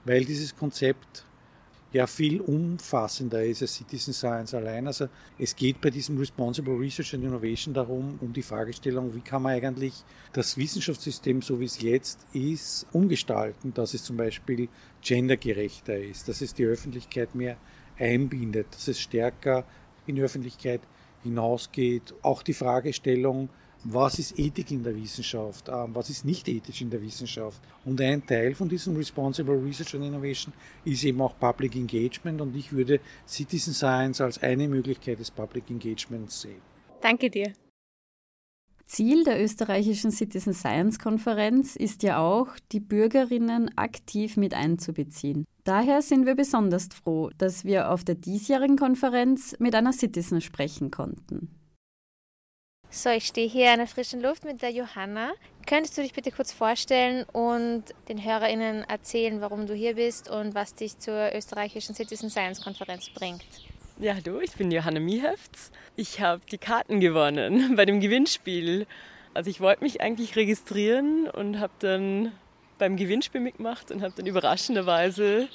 weil 0.05 0.23
dieses 0.23 0.55
Konzept 0.55 1.25
ja 1.93 2.07
viel 2.07 2.39
umfassender 2.39 3.43
ist 3.43 3.61
als 3.61 3.75
Citizen 3.75 4.13
Science 4.13 4.53
allein. 4.53 4.87
Also 4.87 5.07
es 5.37 5.55
geht 5.55 5.81
bei 5.81 5.89
diesem 5.89 6.17
Responsible 6.17 6.77
Research 6.77 7.13
and 7.13 7.23
Innovation 7.23 7.73
darum, 7.73 8.17
um 8.21 8.31
die 8.31 8.41
Fragestellung, 8.41 9.13
wie 9.13 9.21
kann 9.21 9.41
man 9.41 9.53
eigentlich 9.53 9.93
das 10.33 10.57
Wissenschaftssystem, 10.57 11.41
so 11.41 11.59
wie 11.59 11.65
es 11.65 11.81
jetzt 11.81 12.25
ist, 12.33 12.87
umgestalten, 12.93 13.73
dass 13.73 13.93
es 13.93 14.03
zum 14.03 14.17
Beispiel 14.17 14.69
gendergerechter 15.01 15.97
ist, 15.97 16.27
dass 16.29 16.41
es 16.41 16.53
die 16.53 16.65
Öffentlichkeit 16.65 17.35
mehr 17.35 17.57
einbindet, 17.97 18.67
dass 18.71 18.87
es 18.87 18.99
stärker 18.99 19.65
in 20.07 20.15
die 20.15 20.21
Öffentlichkeit 20.21 20.81
hinausgeht. 21.23 22.13
Auch 22.21 22.41
die 22.41 22.53
Fragestellung, 22.53 23.49
was 23.83 24.19
ist 24.19 24.37
Ethik 24.37 24.71
in 24.71 24.83
der 24.83 24.95
Wissenschaft, 24.95 25.69
ähm, 25.69 25.93
was 25.93 26.09
ist 26.09 26.25
nicht 26.25 26.47
ethisch 26.47 26.81
in 26.81 26.89
der 26.89 27.01
Wissenschaft. 27.01 27.61
Und 27.85 27.99
ein 28.01 28.25
Teil 28.25 28.53
von 28.53 28.69
diesem 28.69 28.95
Responsible 28.95 29.55
Research 29.55 29.95
and 29.95 30.05
Innovation 30.05 30.53
ist 30.85 31.03
eben 31.03 31.21
auch 31.21 31.37
Public 31.39 31.75
Engagement 31.75 32.41
und 32.41 32.55
ich 32.55 32.71
würde 32.71 32.99
Citizen 33.27 33.73
Science 33.73 34.21
als 34.21 34.41
eine 34.41 34.67
Möglichkeit 34.67 35.19
des 35.19 35.31
Public 35.31 35.69
Engagements 35.69 36.41
sehen. 36.41 36.61
Danke 37.01 37.29
dir. 37.29 37.53
Ziel 38.85 39.23
der 39.23 39.41
österreichischen 39.41 40.11
Citizen 40.11 40.53
Science 40.53 40.99
Konferenz 40.99 41.77
ist 41.77 42.03
ja 42.03 42.19
auch, 42.19 42.49
die 42.73 42.81
Bürgerinnen 42.81 43.71
aktiv 43.77 44.35
mit 44.35 44.53
einzubeziehen. 44.53 45.45
Daher 45.63 46.01
sind 46.01 46.25
wir 46.25 46.35
besonders 46.35 46.89
froh, 46.93 47.29
dass 47.37 47.63
wir 47.63 47.89
auf 47.89 48.03
der 48.03 48.15
diesjährigen 48.15 48.75
Konferenz 48.75 49.55
mit 49.59 49.75
einer 49.75 49.93
Citizen 49.93 50.41
sprechen 50.41 50.91
konnten. 50.91 51.60
So, 52.93 53.09
ich 53.09 53.25
stehe 53.25 53.47
hier 53.47 53.71
in 53.71 53.77
der 53.77 53.87
frischen 53.87 54.21
Luft 54.21 54.43
mit 54.43 54.61
der 54.61 54.69
Johanna. 54.69 55.31
Könntest 55.65 55.97
du 55.97 56.01
dich 56.01 56.11
bitte 56.11 56.29
kurz 56.29 56.51
vorstellen 56.51 57.23
und 57.31 57.85
den 58.09 58.21
HörerInnen 58.21 58.83
erzählen, 58.83 59.39
warum 59.39 59.65
du 59.65 59.73
hier 59.73 59.95
bist 59.95 60.29
und 60.29 60.55
was 60.55 60.75
dich 60.75 60.99
zur 60.99 61.33
österreichischen 61.33 61.95
Citizen 61.95 62.29
Science 62.29 62.61
Konferenz 62.61 63.09
bringt? 63.09 63.45
Ja, 63.97 64.13
hallo, 64.13 64.41
ich 64.41 64.51
bin 64.55 64.71
Johanna 64.71 64.99
Miehefts. 64.99 65.71
Ich 65.95 66.19
habe 66.19 66.41
die 66.51 66.57
Karten 66.57 66.99
gewonnen 66.99 67.75
bei 67.77 67.85
dem 67.85 68.01
Gewinnspiel. 68.01 68.85
Also 69.33 69.49
ich 69.49 69.61
wollte 69.61 69.85
mich 69.85 70.01
eigentlich 70.01 70.35
registrieren 70.35 71.29
und 71.29 71.61
habe 71.61 71.71
dann 71.79 72.33
beim 72.77 72.97
Gewinnspiel 72.97 73.39
mitgemacht 73.39 73.89
und 73.91 74.01
habe 74.01 74.13
dann 74.17 74.25
überraschenderweise 74.25 75.47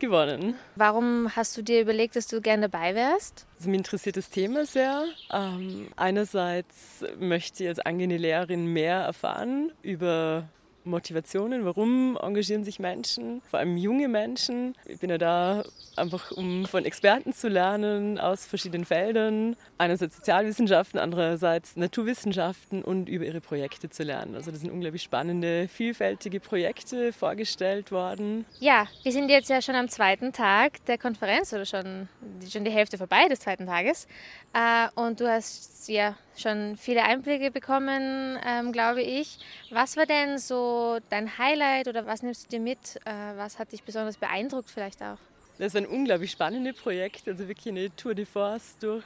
gewonnen. 0.00 0.54
Warum 0.76 1.34
hast 1.34 1.56
du 1.56 1.62
dir 1.62 1.80
überlegt, 1.80 2.16
dass 2.16 2.26
du 2.26 2.40
gerne 2.40 2.68
dabei 2.68 2.94
wärst? 2.94 3.46
Also 3.58 3.70
mich 3.70 3.78
interessiert 3.78 4.16
das 4.16 4.30
Thema 4.30 4.66
sehr. 4.66 5.04
Ähm, 5.32 5.88
einerseits 5.96 7.04
möchte 7.18 7.64
ich 7.64 7.68
als 7.68 7.78
angehende 7.80 8.16
Lehrerin 8.16 8.66
mehr 8.66 8.98
erfahren 8.98 9.72
über 9.82 10.48
Motivationen, 10.84 11.64
warum 11.64 12.18
engagieren 12.20 12.64
sich 12.64 12.78
Menschen, 12.78 13.42
vor 13.48 13.58
allem 13.58 13.76
junge 13.76 14.08
Menschen. 14.08 14.74
Ich 14.86 14.98
bin 14.98 15.10
ja 15.10 15.18
da 15.18 15.64
einfach, 15.96 16.30
um 16.32 16.66
von 16.66 16.84
Experten 16.84 17.32
zu 17.32 17.48
lernen 17.48 18.18
aus 18.18 18.46
verschiedenen 18.46 18.84
Feldern. 18.84 19.56
Einerseits 19.78 20.16
Sozialwissenschaften, 20.16 20.98
andererseits 20.98 21.76
Naturwissenschaften 21.76 22.82
und 22.82 23.08
über 23.08 23.24
ihre 23.24 23.40
Projekte 23.40 23.90
zu 23.90 24.02
lernen. 24.02 24.34
Also 24.34 24.50
das 24.50 24.60
sind 24.60 24.70
unglaublich 24.70 25.02
spannende, 25.02 25.68
vielfältige 25.68 26.40
Projekte 26.40 27.12
vorgestellt 27.12 27.92
worden. 27.92 28.44
Ja, 28.60 28.86
wir 29.02 29.12
sind 29.12 29.28
jetzt 29.28 29.50
ja 29.50 29.62
schon 29.62 29.74
am 29.74 29.88
zweiten 29.88 30.32
Tag 30.32 30.84
der 30.86 30.98
Konferenz 30.98 31.52
oder 31.52 31.64
schon, 31.64 32.08
schon 32.48 32.64
die 32.64 32.70
Hälfte 32.70 32.98
vorbei 32.98 33.28
des 33.28 33.40
zweiten 33.40 33.66
Tages. 33.66 34.06
Äh, 34.52 34.88
und 34.94 35.20
du 35.20 35.28
hast 35.28 35.88
ja 35.88 36.16
schon 36.36 36.76
viele 36.76 37.04
Einblicke 37.04 37.50
bekommen, 37.50 38.38
ähm, 38.46 38.72
glaube 38.72 39.02
ich. 39.02 39.38
Was 39.70 39.96
war 39.96 40.06
denn 40.06 40.38
so 40.38 40.98
dein 41.10 41.38
Highlight 41.38 41.88
oder 41.88 42.06
was 42.06 42.22
nimmst 42.22 42.44
du 42.44 42.48
dir 42.56 42.60
mit? 42.60 42.96
Äh, 43.04 43.36
was 43.36 43.58
hat 43.58 43.72
dich 43.72 43.82
besonders 43.82 44.16
beeindruckt 44.16 44.70
vielleicht 44.70 45.02
auch? 45.02 45.18
Das 45.58 45.74
war 45.74 45.82
ein 45.82 45.86
unglaublich 45.86 46.32
spannendes 46.32 46.76
Projekt, 46.76 47.28
also 47.28 47.46
wirklich 47.46 47.68
eine 47.68 47.94
Tour 47.94 48.14
de 48.14 48.24
Force 48.24 48.76
durch 48.80 49.04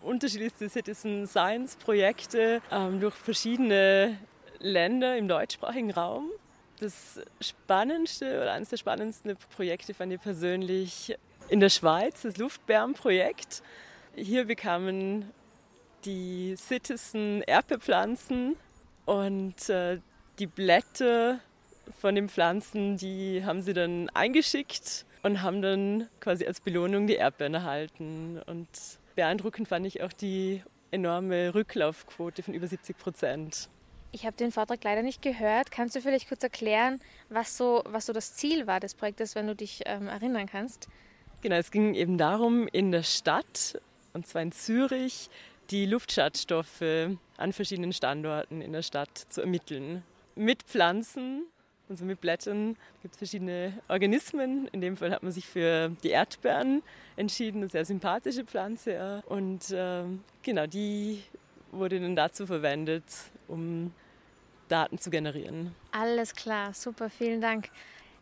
unterschiedlichste 0.00 0.68
Citizen 0.68 1.26
Science 1.26 1.74
Projekte, 1.74 2.62
ähm, 2.70 3.00
durch 3.00 3.14
verschiedene 3.14 4.16
Länder 4.60 5.16
im 5.16 5.26
deutschsprachigen 5.26 5.90
Raum. 5.90 6.30
Das 6.78 7.20
spannendste 7.40 8.26
oder 8.26 8.52
eines 8.52 8.68
der 8.68 8.76
spannendsten 8.76 9.36
Projekte 9.56 9.92
fand 9.92 10.12
ich 10.12 10.20
persönlich 10.20 11.16
in 11.48 11.58
der 11.58 11.70
Schweiz, 11.70 12.22
das 12.22 12.36
Luftbärenprojekt. 12.36 13.62
Hier 14.14 14.44
bekamen 14.44 15.32
die 16.04 16.54
Citizen 16.56 17.42
Erdbeerpflanzen 17.42 18.56
und 19.06 19.68
äh, 19.68 19.98
die 20.38 20.46
Blätter 20.46 21.40
von 22.00 22.14
den 22.14 22.28
Pflanzen, 22.28 22.96
die 22.96 23.44
haben 23.44 23.62
sie 23.62 23.72
dann 23.72 24.08
eingeschickt 24.10 25.04
und 25.22 25.42
haben 25.42 25.62
dann 25.62 26.08
quasi 26.20 26.46
als 26.46 26.60
Belohnung 26.60 27.06
die 27.06 27.14
Erdbeeren 27.14 27.54
erhalten. 27.54 28.40
Und 28.46 28.68
beeindruckend 29.14 29.68
fand 29.68 29.86
ich 29.86 30.02
auch 30.02 30.12
die 30.12 30.62
enorme 30.90 31.54
Rücklaufquote 31.54 32.42
von 32.42 32.54
über 32.54 32.66
70 32.66 32.96
Prozent. 32.96 33.68
Ich 34.10 34.24
habe 34.24 34.36
den 34.36 34.52
Vortrag 34.52 34.82
leider 34.84 35.02
nicht 35.02 35.20
gehört. 35.20 35.70
Kannst 35.70 35.94
du 35.94 36.00
vielleicht 36.00 36.28
kurz 36.28 36.42
erklären, 36.42 37.00
was 37.28 37.56
so, 37.56 37.82
was 37.86 38.06
so 38.06 38.12
das 38.12 38.34
Ziel 38.34 38.66
war 38.66 38.80
des 38.80 38.94
Projektes, 38.94 39.34
wenn 39.34 39.46
du 39.46 39.54
dich 39.54 39.82
ähm, 39.84 40.08
erinnern 40.08 40.46
kannst? 40.46 40.88
Genau, 41.42 41.56
es 41.56 41.70
ging 41.70 41.94
eben 41.94 42.16
darum, 42.16 42.68
in 42.68 42.90
der 42.90 43.02
Stadt, 43.02 43.80
und 44.14 44.26
zwar 44.26 44.42
in 44.42 44.52
Zürich, 44.52 45.28
die 45.70 45.86
Luftschadstoffe 45.86 46.82
an 47.36 47.52
verschiedenen 47.52 47.92
Standorten 47.92 48.60
in 48.60 48.72
der 48.72 48.82
Stadt 48.82 49.16
zu 49.28 49.40
ermitteln. 49.40 50.02
Mit 50.34 50.62
Pflanzen, 50.62 51.44
also 51.88 52.04
mit 52.04 52.20
Blättern, 52.20 52.76
gibt 53.02 53.14
es 53.14 53.18
verschiedene 53.18 53.72
Organismen. 53.88 54.68
In 54.68 54.80
dem 54.80 54.96
Fall 54.96 55.10
hat 55.10 55.22
man 55.22 55.32
sich 55.32 55.46
für 55.46 55.90
die 56.02 56.10
Erdbeeren 56.10 56.82
entschieden, 57.16 57.58
eine 57.58 57.68
sehr 57.68 57.84
sympathische 57.84 58.44
Pflanze. 58.44 59.22
Und 59.26 59.70
äh, 59.70 60.04
genau, 60.42 60.66
die 60.66 61.22
wurde 61.70 62.00
dann 62.00 62.16
dazu 62.16 62.46
verwendet, 62.46 63.04
um 63.46 63.92
Daten 64.68 64.98
zu 64.98 65.10
generieren. 65.10 65.74
Alles 65.92 66.34
klar, 66.34 66.72
super, 66.74 67.10
vielen 67.10 67.40
Dank. 67.40 67.70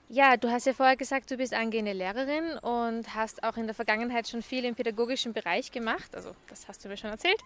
Ja, 0.09 0.37
du 0.37 0.49
hast 0.49 0.67
ja 0.67 0.73
vorher 0.73 0.97
gesagt, 0.97 1.33
du 1.33 1.37
bist 1.37 1.53
angehende 1.53 1.93
Lehrerin 1.93 2.59
und 2.63 3.13
hast 3.17 3.43
auch 3.43 3.57
in 3.57 3.67
der 3.67 3.75
Vergangenheit 3.75 4.29
schon 4.29 4.41
viel 4.41 4.65
im 4.65 4.77
pädagogischen 4.77 5.33
Bereich 5.33 5.73
gemacht. 5.73 6.15
Also 6.15 6.31
das 6.49 6.69
hast 6.69 6.85
du 6.85 6.89
mir 6.89 6.97
schon 6.97 7.11
erzählt. 7.11 7.41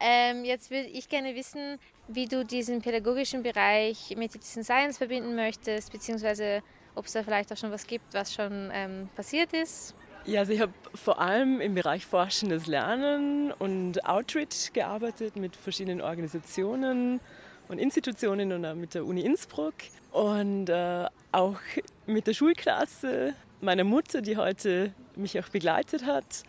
Ähm, 0.00 0.44
jetzt 0.44 0.70
würde 0.70 0.86
ich 0.86 1.08
gerne 1.08 1.34
wissen, 1.34 1.78
wie 2.06 2.26
du 2.26 2.44
diesen 2.44 2.82
pädagogischen 2.82 3.42
Bereich 3.42 4.14
mit 4.16 4.30
Citizen 4.30 4.62
Science 4.62 4.98
verbinden 4.98 5.34
möchtest, 5.34 5.90
beziehungsweise 5.90 6.62
ob 6.94 7.06
es 7.06 7.12
da 7.12 7.24
vielleicht 7.24 7.52
auch 7.52 7.56
schon 7.56 7.72
was 7.72 7.84
gibt, 7.84 8.14
was 8.14 8.32
schon 8.32 8.70
ähm, 8.72 9.08
passiert 9.16 9.52
ist. 9.52 9.96
Ja, 10.24 10.40
also 10.40 10.52
ich 10.52 10.60
habe 10.60 10.72
vor 10.94 11.20
allem 11.20 11.60
im 11.60 11.74
Bereich 11.74 12.06
Forschendes 12.06 12.68
Lernen 12.68 13.50
und 13.50 14.06
Outreach 14.06 14.72
gearbeitet 14.72 15.34
mit 15.34 15.56
verschiedenen 15.56 16.00
Organisationen 16.00 17.20
und 17.68 17.78
Institutionen 17.78 18.52
und 18.52 18.64
auch 18.64 18.74
mit 18.74 18.94
der 18.94 19.04
Uni 19.04 19.22
Innsbruck 19.22 19.74
und 20.12 20.68
äh, 20.68 21.06
auch 21.32 21.58
mit 22.06 22.26
der 22.26 22.34
Schulklasse 22.34 23.34
meiner 23.60 23.84
Mutter, 23.84 24.20
die 24.20 24.36
heute 24.36 24.92
mich 25.16 25.38
auch 25.38 25.48
begleitet 25.48 26.04
hat. 26.04 26.44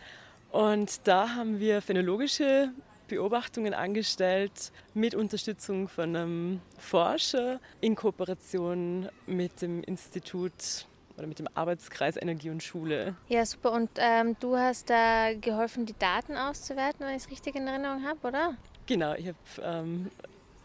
Und 0.52 1.06
da 1.06 1.34
haben 1.34 1.60
wir 1.60 1.82
phänologische 1.82 2.70
Beobachtungen 3.08 3.74
angestellt 3.74 4.72
mit 4.94 5.14
Unterstützung 5.14 5.88
von 5.88 6.16
einem 6.16 6.60
Forscher 6.78 7.60
in 7.80 7.94
Kooperation 7.94 9.08
mit 9.26 9.62
dem 9.62 9.82
Institut 9.84 10.86
oder 11.16 11.26
mit 11.26 11.38
dem 11.38 11.48
Arbeitskreis 11.54 12.16
Energie 12.16 12.50
und 12.50 12.62
Schule. 12.62 13.14
Ja, 13.28 13.46
super. 13.46 13.72
Und 13.72 13.90
ähm, 13.96 14.36
du 14.40 14.56
hast 14.56 14.90
da 14.90 15.32
geholfen, 15.34 15.86
die 15.86 15.98
Daten 15.98 16.36
auszuwerten, 16.36 17.06
wenn 17.06 17.16
ich 17.16 17.24
es 17.24 17.30
richtig 17.30 17.54
in 17.54 17.66
Erinnerung 17.66 18.04
habe, 18.04 18.18
oder? 18.26 18.56
Genau, 18.86 19.14
ich 19.14 19.28
habe 19.28 19.38
ähm, 19.62 20.10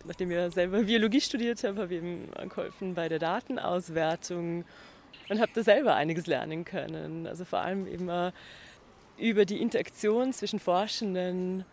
nachdem 0.05 0.31
ich 0.31 0.53
selber 0.53 0.83
Biologie 0.83 1.21
studiert 1.21 1.63
habe, 1.63 1.81
habe 1.81 1.93
ich 1.93 2.01
eben 2.01 2.29
geholfen 2.49 2.93
bei 2.93 3.09
der 3.09 3.19
Datenauswertung 3.19 4.65
und 5.29 5.39
habe 5.39 5.51
da 5.53 5.63
selber 5.63 5.95
einiges 5.95 6.27
lernen 6.27 6.65
können. 6.65 7.27
Also 7.27 7.45
vor 7.45 7.59
allem 7.59 7.87
eben 7.87 8.31
über 9.17 9.45
die 9.45 9.61
Interaktion 9.61 10.33
zwischen 10.33 10.59
Forschenden 10.59 11.65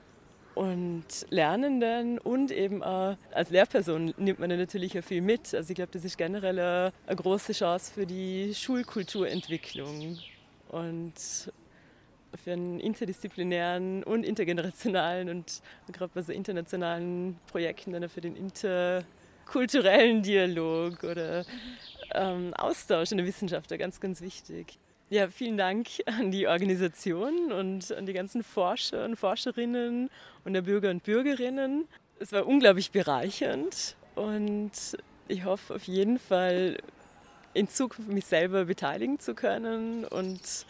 und 0.55 1.05
Lernenden 1.31 2.19
und 2.19 2.51
eben 2.51 2.83
auch 2.83 3.17
als 3.33 3.51
Lehrperson 3.51 4.13
nimmt 4.17 4.41
man 4.41 4.51
natürlich 4.51 4.99
auch 4.99 5.05
viel 5.05 5.23
mit. 5.23 5.55
Also 5.55 5.71
ich 5.71 5.77
glaube, 5.77 5.93
das 5.93 6.05
ist 6.05 6.19
generell 6.19 6.59
eine, 6.59 6.93
eine 7.07 7.17
große 7.17 7.53
Chance 7.53 7.93
für 7.93 8.07
die 8.07 8.53
Schulkulturentwicklung. 8.55 10.19
Und 10.69 11.15
für 12.35 12.53
einen 12.53 12.81
interdisziplinären 12.81 14.03
und 14.05 14.25
intergenerationalen 14.25 15.29
und 15.29 15.63
gerade 15.93 16.13
bei 16.15 16.23
so 16.23 16.33
internationalen 16.33 17.39
Projekten 17.47 17.93
dann 17.93 18.09
für 18.09 18.21
den 18.21 18.37
interkulturellen 18.37 20.23
Dialog 20.23 21.05
oder 21.05 21.45
ähm, 22.15 22.55
Austausch 22.55 23.11
in 23.13 23.19
der 23.19 23.27
Wissenschaft 23.27 23.71
ganz, 23.79 24.01
ganz 24.01 24.21
wichtig. 24.21 24.79
Ja, 25.11 25.29
vielen 25.29 25.57
Dank 25.57 25.89
an 26.07 26.31
die 26.31 26.47
Organisation 26.47 27.51
und 27.51 27.91
an 27.93 28.05
die 28.05 28.13
ganzen 28.13 28.43
Forscher 28.43 29.07
und 29.07 29.17
Forscherinnen 29.17 30.11
und 30.45 30.53
der 30.53 30.63
Bürger 30.63 30.91
und 30.91 31.03
Bürgerinnen. 31.03 31.89
Es 32.19 32.33
war 32.33 32.47
unglaublich 32.47 32.91
bereichernd 32.91 33.97
und 34.17 34.73
ich 35.29 35.45
hoffe 35.45 35.77
auf 35.77 35.85
jeden 35.85 36.19
Fall 36.19 36.79
in 37.55 37.69
Zukunft 37.69 38.11
mich 38.11 38.27
selber 38.27 38.67
beteiligen 38.67 39.19
zu 39.19 39.35
können 39.35 40.05
und 40.05 40.67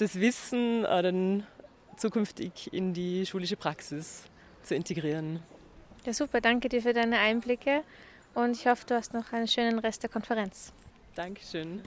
das 0.00 0.18
Wissen 0.18 0.84
äh, 0.84 1.02
dann 1.02 1.46
zukünftig 1.96 2.72
in 2.72 2.94
die 2.94 3.26
schulische 3.26 3.56
Praxis 3.56 4.24
zu 4.62 4.74
integrieren. 4.74 5.42
Ja, 6.04 6.12
super. 6.12 6.40
Danke 6.40 6.68
dir 6.68 6.82
für 6.82 6.94
deine 6.94 7.18
Einblicke 7.18 7.82
und 8.34 8.52
ich 8.52 8.66
hoffe, 8.66 8.86
du 8.86 8.94
hast 8.94 9.12
noch 9.12 9.32
einen 9.32 9.48
schönen 9.48 9.78
Rest 9.78 10.02
der 10.02 10.10
Konferenz. 10.10 10.72
Dankeschön. 11.14 11.82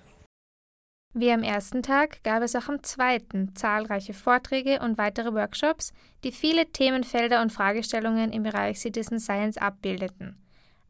Wie 1.15 1.31
am 1.31 1.43
ersten 1.43 1.83
Tag 1.83 2.23
gab 2.23 2.41
es 2.41 2.55
auch 2.55 2.69
am 2.69 2.81
zweiten 2.81 3.55
zahlreiche 3.55 4.13
Vorträge 4.13 4.79
und 4.79 4.97
weitere 4.97 5.33
Workshops, 5.33 5.93
die 6.23 6.31
viele 6.31 6.65
Themenfelder 6.65 7.41
und 7.41 7.51
Fragestellungen 7.51 8.31
im 8.31 8.43
Bereich 8.43 8.79
Citizen 8.79 9.19
Science 9.19 9.57
abbildeten. 9.57 10.37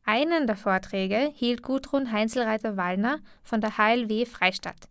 Einen 0.06 0.48
der 0.48 0.58
Vorträge 0.58 1.32
hielt 1.34 1.62
Gudrun 1.62 2.12
Heinzelreiter-Wallner 2.12 3.20
von 3.44 3.62
der 3.62 3.78
HLW 3.78 4.26
Freistadt. 4.26 4.88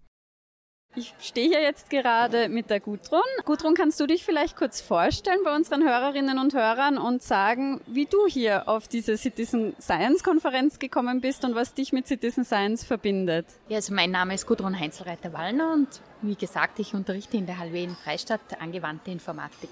Ich 0.94 1.14
stehe 1.22 1.48
hier 1.48 1.62
jetzt 1.62 1.88
gerade 1.88 2.50
mit 2.50 2.68
der 2.68 2.78
Gudrun. 2.78 3.22
Gudrun, 3.46 3.74
kannst 3.74 3.98
du 3.98 4.06
dich 4.06 4.24
vielleicht 4.24 4.56
kurz 4.56 4.82
vorstellen 4.82 5.38
bei 5.42 5.56
unseren 5.56 5.82
Hörerinnen 5.82 6.38
und 6.38 6.52
Hörern 6.52 6.98
und 6.98 7.22
sagen, 7.22 7.80
wie 7.86 8.04
du 8.04 8.26
hier 8.26 8.68
auf 8.68 8.88
diese 8.88 9.16
Citizen 9.16 9.74
Science 9.80 10.22
Konferenz 10.22 10.78
gekommen 10.78 11.22
bist 11.22 11.46
und 11.46 11.54
was 11.54 11.72
dich 11.72 11.94
mit 11.94 12.06
Citizen 12.06 12.44
Science 12.44 12.84
verbindet? 12.84 13.46
Ja, 13.68 13.76
also 13.76 13.94
mein 13.94 14.10
Name 14.10 14.34
ist 14.34 14.46
Gudrun 14.46 14.78
Heinzelreiter-Wallner 14.78 15.72
und 15.72 15.88
wie 16.20 16.34
gesagt, 16.34 16.78
ich 16.78 16.92
unterrichte 16.92 17.38
in 17.38 17.46
der 17.46 17.56
in 17.72 17.96
Freistadt 17.96 18.60
angewandte 18.60 19.10
Informatik. 19.10 19.70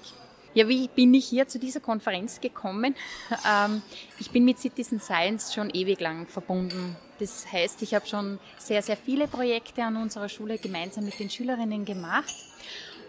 Ja, 0.55 0.67
wie 0.67 0.87
bin 0.87 1.13
ich 1.13 1.27
hier 1.27 1.47
zu 1.47 1.59
dieser 1.59 1.81
Konferenz 1.81 2.41
gekommen? 2.41 2.95
Ähm, 3.47 3.83
ich 4.19 4.31
bin 4.31 4.43
mit 4.43 4.57
Citizen 4.57 4.99
Science 4.99 5.53
schon 5.53 5.69
ewig 5.69 5.99
lang 5.99 6.25
verbunden. 6.25 6.95
Das 7.21 7.45
heißt, 7.51 7.83
ich 7.83 7.93
habe 7.93 8.07
schon 8.07 8.39
sehr, 8.57 8.81
sehr 8.81 8.97
viele 8.97 9.27
Projekte 9.27 9.83
an 9.83 9.95
unserer 9.95 10.27
Schule 10.27 10.57
gemeinsam 10.57 11.05
mit 11.05 11.19
den 11.19 11.29
Schülerinnen 11.29 11.85
gemacht. 11.85 12.33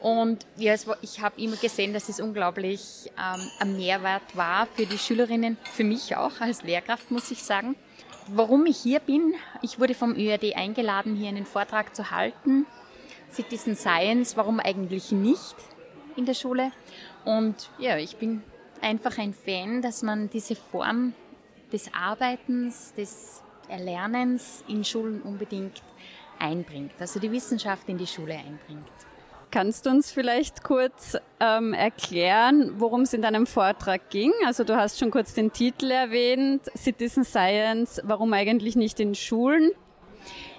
Und 0.03 0.45
ja, 0.59 0.75
ich 1.01 1.21
habe 1.23 1.41
immer 1.41 1.57
gesehen, 1.57 1.95
dass 1.95 2.11
es 2.11 2.21
unglaublich 2.21 3.11
ähm, 3.19 3.41
ein 3.59 3.75
Mehrwert 3.75 4.37
war 4.37 4.67
für 4.67 4.85
die 4.85 4.99
Schülerinnen, 4.99 5.57
für 5.73 5.85
mich 5.85 6.15
auch 6.15 6.41
als 6.41 6.63
Lehrkraft, 6.63 7.11
muss 7.11 7.31
ich 7.31 7.43
sagen. 7.43 7.75
Warum 8.27 8.67
ich 8.67 8.77
hier 8.77 9.01
bin, 9.01 9.33
ich 9.63 9.81
wurde 9.81 9.95
vom 9.95 10.15
ÖRD 10.15 10.57
eingeladen, 10.57 11.17
hier 11.17 11.31
einen 11.31 11.47
Vortrag 11.47 11.97
zu 11.97 12.11
halten. 12.11 12.67
Citizen 13.33 13.77
Science, 13.77 14.37
warum 14.37 14.61
eigentlich 14.61 15.11
nicht 15.11 15.57
in 16.17 16.27
der 16.27 16.35
Schule? 16.35 16.71
Und 17.25 17.71
ja, 17.79 17.97
ich 17.97 18.17
bin 18.17 18.43
einfach 18.83 19.17
ein 19.17 19.33
Fan, 19.33 19.81
dass 19.81 20.03
man 20.03 20.29
diese 20.29 20.55
Form 20.55 21.15
des 21.73 21.95
Arbeitens, 21.95 22.93
des 22.93 23.42
Erlernens 23.69 24.65
in 24.69 24.85
Schulen 24.85 25.23
unbedingt 25.23 25.83
einbringt, 26.39 26.93
also 26.99 27.21
die 27.21 27.31
Wissenschaft 27.31 27.89
in 27.89 27.99
die 27.99 28.07
Schule 28.07 28.35
einbringt. 28.35 28.89
Kannst 29.51 29.85
du 29.85 29.91
uns 29.91 30.11
vielleicht 30.11 30.63
kurz 30.63 31.17
ähm, 31.39 31.75
erklären, 31.75 32.81
worum 32.81 33.03
es 33.03 33.13
in 33.13 33.21
deinem 33.21 33.47
Vortrag 33.47 34.09
ging? 34.09 34.33
Also 34.47 34.65
du 34.65 34.77
hast 34.77 34.99
schon 34.99 35.11
kurz 35.11 35.35
den 35.35 35.53
Titel 35.53 35.91
erwähnt, 35.91 36.63
Citizen 36.75 37.25
Science, 37.25 38.01
warum 38.05 38.33
eigentlich 38.33 38.77
nicht 38.77 38.99
in 38.99 39.15
Schulen? 39.15 39.71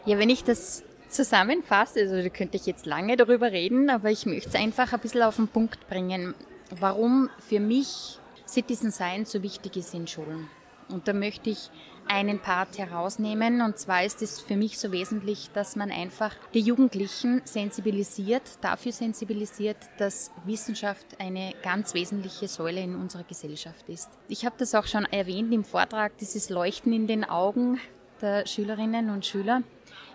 Ja, 0.06 0.20
wenn 0.20 0.30
ich 0.30 0.44
das 0.44 0.84
zusammenfasse, 1.10 2.02
also 2.02 2.22
da 2.22 2.30
könnte 2.30 2.58
ich 2.58 2.68
jetzt 2.68 2.86
lange 2.86 3.18
darüber 3.18 3.52
reden, 3.52 3.90
aber 3.90 4.12
ich 4.12 4.28
möchte 4.28 4.50
es 4.50 4.56
einfach 4.56 4.94
ein 4.94 5.00
bisschen 5.00 5.24
auf 5.24 5.38
den 5.38 5.48
Punkt 5.48 5.88
bringen 5.90 6.36
warum 6.80 7.30
für 7.40 7.60
mich 7.60 8.18
Citizen 8.48 8.92
Science 8.92 9.32
so 9.32 9.44
wichtig 9.44 9.78
ist 9.78 9.94
in 9.94 10.08
Schulen. 10.08 10.50
Und 10.94 11.08
da 11.08 11.14
möchte 11.14 11.50
ich 11.50 11.70
einen 12.08 12.40
Part 12.40 12.78
herausnehmen. 12.78 13.62
Und 13.62 13.78
zwar 13.78 14.04
ist 14.04 14.22
es 14.22 14.40
für 14.40 14.56
mich 14.56 14.78
so 14.78 14.92
wesentlich, 14.92 15.50
dass 15.54 15.76
man 15.76 15.92
einfach 15.92 16.36
die 16.54 16.60
Jugendlichen 16.60 17.42
sensibilisiert, 17.46 18.44
dafür 18.62 18.92
sensibilisiert, 18.92 19.78
dass 19.98 20.32
Wissenschaft 20.46 21.20
eine 21.20 21.54
ganz 21.64 21.94
wesentliche 21.94 22.48
Säule 22.48 22.82
in 22.82 22.96
unserer 22.96 23.24
Gesellschaft 23.24 23.90
ist. 23.90 24.10
Ich 24.28 24.46
habe 24.46 24.56
das 24.58 24.76
auch 24.76 24.86
schon 24.86 25.06
erwähnt 25.06 25.54
im 25.54 25.64
Vortrag, 25.64 26.18
dieses 26.18 26.50
Leuchten 26.50 26.94
in 26.94 27.08
den 27.08 27.24
Augen 27.24 27.80
der 28.22 28.46
Schülerinnen 28.46 29.10
und 29.10 29.26
Schüler 29.26 29.64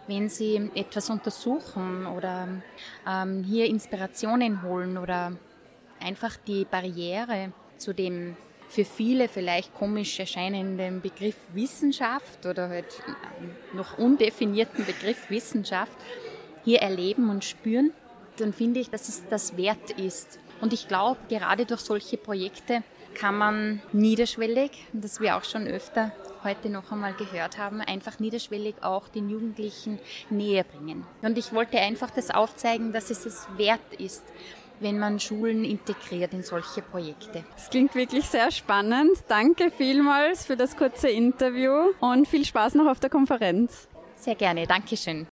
wenn 0.08 0.28
sie 0.28 0.70
etwas 0.74 1.10
untersuchen 1.10 2.06
oder 2.06 2.48
ähm, 3.06 3.44
hier 3.44 3.66
Inspirationen 3.66 4.62
holen 4.62 4.96
oder 4.96 5.32
einfach 6.00 6.36
die 6.36 6.64
Barriere 6.64 7.52
zu 7.76 7.92
dem 7.92 8.36
für 8.68 8.85
viele 8.85 9.28
vielleicht 9.28 9.74
komisch 9.74 10.18
erscheinenden 10.18 11.00
Begriff 11.00 11.37
Wissenschaft 11.54 12.46
oder 12.46 12.68
halt 12.68 13.02
noch 13.72 13.98
undefinierten 13.98 14.85
Begriff 14.85 15.31
Wissenschaft 15.31 15.96
hier 16.64 16.81
erleben 16.81 17.31
und 17.31 17.44
spüren, 17.44 17.92
dann 18.37 18.52
finde 18.52 18.81
ich, 18.81 18.90
dass 18.90 19.09
es 19.09 19.26
das 19.28 19.57
wert 19.57 19.90
ist. 19.92 20.38
Und 20.61 20.72
ich 20.72 20.88
glaube, 20.88 21.18
gerade 21.28 21.64
durch 21.66 21.81
solche 21.81 22.16
Projekte 22.16 22.83
kann 23.14 23.37
man 23.37 23.83
niederschwellig, 23.92 24.70
das 24.92 25.20
wir 25.20 25.37
auch 25.37 25.44
schon 25.44 25.66
öfter 25.66 26.12
heute 26.44 26.68
noch 26.68 26.92
einmal 26.92 27.14
gehört 27.14 27.59
haben, 27.59 27.81
einfach 27.81 28.20
niederschwellig 28.20 28.76
auch 28.83 29.09
den 29.09 29.28
Jugendlichen 29.28 29.98
näher 30.31 30.64
bringen. 30.64 31.04
Und 31.22 31.37
ich 31.37 31.52
wollte 31.52 31.78
einfach 31.81 32.11
das 32.11 32.31
aufzeigen, 32.31 32.92
dass 32.92 33.11
es 33.11 33.26
es 33.26 33.48
wert 33.57 33.94
ist 33.98 34.22
wenn 34.80 34.98
man 34.98 35.20
Schulen 35.20 35.64
integriert 35.64 36.32
in 36.32 36.42
solche 36.42 36.82
Projekte. 36.82 37.44
Es 37.56 37.70
klingt 37.70 37.94
wirklich 37.94 38.24
sehr 38.26 38.50
spannend. 38.50 39.18
Danke 39.28 39.70
vielmals 39.70 40.46
für 40.46 40.56
das 40.56 40.76
kurze 40.76 41.08
Interview 41.08 41.92
und 42.00 42.26
viel 42.28 42.44
Spaß 42.44 42.74
noch 42.74 42.86
auf 42.86 43.00
der 43.00 43.10
Konferenz. 43.10 43.88
Sehr 44.14 44.34
gerne, 44.34 44.66
Dankeschön. 44.66 45.26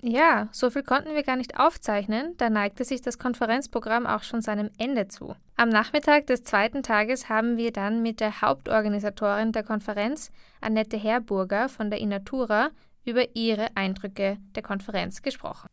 Ja, 0.00 0.48
so 0.52 0.70
viel 0.70 0.84
konnten 0.84 1.14
wir 1.14 1.24
gar 1.24 1.34
nicht 1.34 1.58
aufzeichnen, 1.58 2.36
da 2.36 2.50
neigte 2.50 2.84
sich 2.84 3.02
das 3.02 3.18
Konferenzprogramm 3.18 4.06
auch 4.06 4.22
schon 4.22 4.42
seinem 4.42 4.70
Ende 4.78 5.08
zu. 5.08 5.34
Am 5.56 5.70
Nachmittag 5.70 6.28
des 6.28 6.44
zweiten 6.44 6.84
Tages 6.84 7.28
haben 7.28 7.56
wir 7.56 7.72
dann 7.72 8.00
mit 8.00 8.20
der 8.20 8.40
Hauptorganisatorin 8.40 9.50
der 9.50 9.64
Konferenz, 9.64 10.30
Annette 10.60 10.96
Herburger 10.96 11.68
von 11.68 11.90
der 11.90 11.98
Inatura, 11.98 12.70
über 13.04 13.34
ihre 13.34 13.76
Eindrücke 13.76 14.38
der 14.54 14.62
Konferenz 14.62 15.22
gesprochen. 15.22 15.68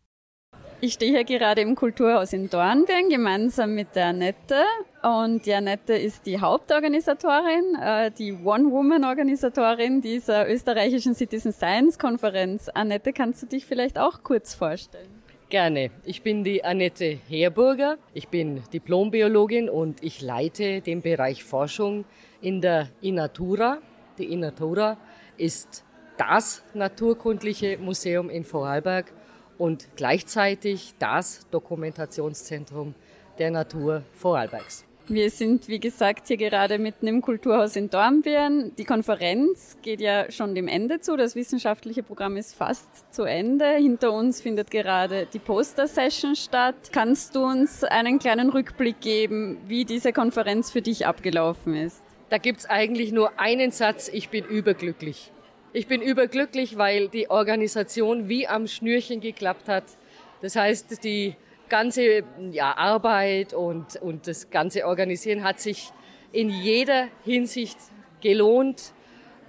Ich 0.82 0.94
stehe 0.94 1.12
hier 1.12 1.24
gerade 1.24 1.62
im 1.62 1.74
Kulturhaus 1.74 2.34
in 2.34 2.50
Dornbirn 2.50 3.10
gemeinsam 3.10 3.74
mit 3.76 3.96
der 3.96 4.08
Annette. 4.08 4.64
Und 5.02 5.46
die 5.46 5.54
Annette 5.54 5.94
ist 5.94 6.26
die 6.26 6.40
Hauptorganisatorin, 6.40 7.76
äh, 7.82 8.12
die 8.12 8.34
One-Woman-Organisatorin 8.34 10.02
dieser 10.02 10.50
österreichischen 10.50 11.16
Citizen 11.16 11.54
Science 11.54 11.98
Konferenz. 11.98 12.68
Annette, 12.68 13.14
kannst 13.14 13.42
du 13.42 13.48
dich 13.48 13.66
vielleicht 13.66 13.98
auch 13.98 14.22
kurz 14.22 14.54
vorstellen? 14.54 15.08
Gerne. 15.50 15.92
Ich 16.04 16.24
bin 16.24 16.44
die 16.44 16.64
Annette 16.66 17.20
Herburger. 17.30 17.98
Ich 18.14 18.28
bin 18.28 18.62
Diplombiologin 18.74 19.70
und 19.70 20.04
ich 20.04 20.22
leite 20.22 20.82
den 20.82 21.02
Bereich 21.02 21.46
Forschung 21.46 22.04
in 22.42 22.60
der 22.60 22.90
Inatura. 23.00 23.78
Die 24.18 24.26
Inatura 24.26 24.98
ist 25.38 25.86
das 26.18 26.64
naturkundliche 26.74 27.78
Museum 27.78 28.30
in 28.30 28.44
Vorarlberg 28.44 29.14
und 29.58 29.88
gleichzeitig 29.96 30.94
das 31.00 31.48
Dokumentationszentrum 31.52 32.94
der 33.38 33.52
Natur 33.52 34.04
Vorarlbergs. 34.14 34.86
Wir 35.08 35.30
sind, 35.30 35.68
wie 35.68 35.80
gesagt, 35.80 36.30
hier 36.30 36.38
gerade 36.38 36.80
mitten 36.80 37.06
im 37.06 37.22
Kulturhaus 37.22 37.76
in 37.76 37.92
Dornbirn. 37.92 38.72
Die 38.76 38.86
Konferenz 38.86 39.78
geht 39.84 40.02
ja 40.02 40.32
schon 40.32 40.56
dem 40.56 40.68
Ende 40.68 41.00
zu. 41.00 41.16
Das 41.16 41.36
wissenschaftliche 41.36 42.02
Programm 42.02 42.38
ist 42.38 42.56
fast 42.56 43.14
zu 43.14 43.22
Ende. 43.22 43.76
Hinter 43.76 44.12
uns 44.14 44.42
findet 44.42 44.72
gerade 44.72 45.28
die 45.32 45.38
Poster-Session 45.38 46.36
statt. 46.36 46.74
Kannst 46.92 47.36
du 47.36 47.44
uns 47.46 47.84
einen 47.84 48.18
kleinen 48.18 48.50
Rückblick 48.50 49.00
geben, 49.00 49.60
wie 49.68 49.86
diese 49.86 50.12
Konferenz 50.12 50.72
für 50.72 50.82
dich 50.82 51.06
abgelaufen 51.06 51.76
ist? 51.76 52.02
Da 52.30 52.40
gibt's 52.40 52.66
eigentlich 52.66 53.12
nur 53.12 53.40
einen 53.40 53.70
Satz. 53.70 54.10
Ich 54.12 54.30
bin 54.30 54.44
überglücklich. 54.44 55.32
Ich 55.78 55.88
bin 55.88 56.02
überglücklich, 56.02 56.78
weil 56.78 57.10
die 57.10 57.30
Organisation 57.30 58.30
wie 58.30 58.48
am 58.48 58.66
Schnürchen 58.66 59.20
geklappt 59.20 59.68
hat. 59.68 59.84
Das 60.42 60.56
heißt, 60.56 61.04
die 61.04 61.36
ganze 61.68 62.24
ja, 62.52 62.78
Arbeit 62.78 63.54
und, 63.54 63.98
und 63.98 64.26
das 64.26 64.50
ganze 64.50 64.88
Organisieren 64.88 65.44
hat 65.44 65.60
sich 65.60 65.92
in 66.32 66.50
jeder 66.50 67.10
Hinsicht 67.26 67.78
gelohnt. 68.22 68.94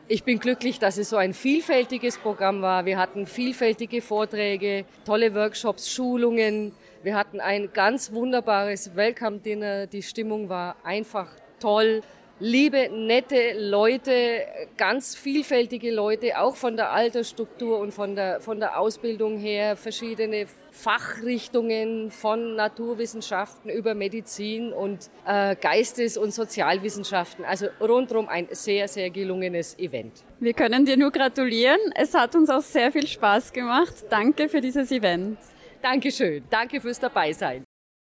Ich 0.09 0.25
bin 0.25 0.41
glücklich, 0.41 0.81
dass 0.81 0.99
es 0.99 1.11
so 1.11 1.17
ein 1.17 1.33
vielfältiges 1.33 2.19
Programm 2.19 2.61
war. 2.61 2.87
Wir 2.87 2.99
hatten 2.99 3.27
vielfältige 3.27 4.03
Vorträge, 4.03 4.85
tolle 5.05 5.33
Workshops, 5.33 5.93
Schulungen. 5.93 6.73
Wir 7.05 7.15
hatten 7.15 7.39
ein 7.39 7.73
ganz 7.73 8.11
wunderbares 8.11 8.97
Welcome 8.97 9.39
Dinner. 9.39 9.87
Die 9.87 10.03
Stimmung 10.03 10.49
war 10.49 10.75
einfach 10.83 11.29
toll 11.61 12.03
liebe, 12.39 12.91
nette 12.91 13.59
Leute, 13.59 14.47
ganz 14.77 15.15
vielfältige 15.15 15.91
Leute, 15.93 16.39
auch 16.39 16.57
von 16.57 16.77
der 16.77 16.93
Altersstruktur 16.93 17.79
und 17.79 17.93
von 17.93 18.15
der, 18.15 18.41
von 18.41 18.61
der 18.61 18.79
Ausbildung 18.79 19.39
her, 19.39 19.77
verschiedene 19.77 20.47
Fachrichtungen 20.71 22.11
von 22.11 22.55
Naturwissenschaften 22.55 23.71
über 23.71 23.95
Medizin 23.95 24.73
und 24.73 25.11
äh, 25.27 25.57
Geistes- 25.57 26.19
und 26.19 26.35
Sozialwissenschaften. 26.35 27.45
Also 27.45 27.69
rundherum 27.81 28.29
ein 28.29 28.49
sehr, 28.51 28.87
sehr 28.89 29.11
gelungenes 29.11 29.79
Event. 29.79 30.25
Wir 30.39 30.53
können 30.53 30.85
dir 30.85 30.97
nur 30.97 31.11
gratulieren. 31.11 31.79
Es 31.95 32.13
hat 32.13 32.35
uns 32.35 32.51
auch 32.51 32.61
sehr 32.61 32.93
viel 32.93 33.07
Spaß 33.07 33.53
gemacht. 33.53 33.95
Danke 34.11 34.49
für 34.49 34.61
dieses 34.61 34.91
Event. 34.91 35.39
Dankeschön. 35.81 36.45
Danke 36.51 36.81
fürs 36.81 37.01
Dabeisein. 37.01 37.65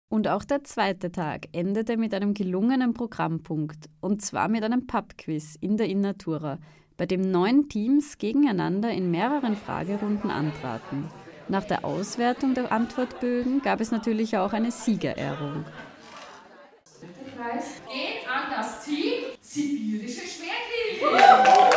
Und 0.08 0.28
auch 0.28 0.44
der 0.44 0.62
zweite 0.62 1.10
Tag 1.10 1.48
endete 1.52 1.96
mit 1.96 2.14
einem 2.14 2.32
gelungenen 2.32 2.94
Programmpunkt, 2.94 3.86
und 4.00 4.22
zwar 4.22 4.48
mit 4.48 4.62
einem 4.62 4.86
Pubquiz 4.86 5.56
in 5.60 5.76
der 5.76 5.88
Innatura, 5.88 6.58
bei 6.96 7.06
dem 7.06 7.22
neun 7.22 7.68
Teams 7.68 8.16
gegeneinander 8.16 8.90
in 8.90 9.10
mehreren 9.10 9.56
Fragerunden 9.56 10.30
antraten. 10.30 11.10
Nach 11.48 11.64
der 11.64 11.84
Auswertung 11.84 12.54
der 12.54 12.70
Antwortbögen 12.70 13.62
gab 13.62 13.80
es 13.80 13.90
natürlich 13.90 14.36
auch 14.36 14.52
eine 14.52 14.70
Siegerehrung. 14.70 15.64
Der 17.02 17.08
Preis 17.36 17.82
geht 17.86 18.28
an 18.28 18.50
das 18.56 18.84
Team 18.84 19.24
Sibirische 19.40 20.22
Schwertlinge. 20.22 21.75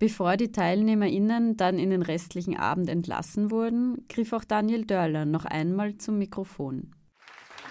Bevor 0.00 0.36
die 0.36 0.50
TeilnehmerInnen 0.50 1.56
dann 1.56 1.78
in 1.78 1.90
den 1.90 2.02
restlichen 2.02 2.56
Abend 2.56 2.88
entlassen 2.88 3.52
wurden, 3.52 4.06
griff 4.08 4.32
auch 4.32 4.42
Daniel 4.42 4.84
Dörler 4.84 5.24
noch 5.24 5.44
einmal 5.44 5.96
zum 5.98 6.18
Mikrofon. 6.18 6.90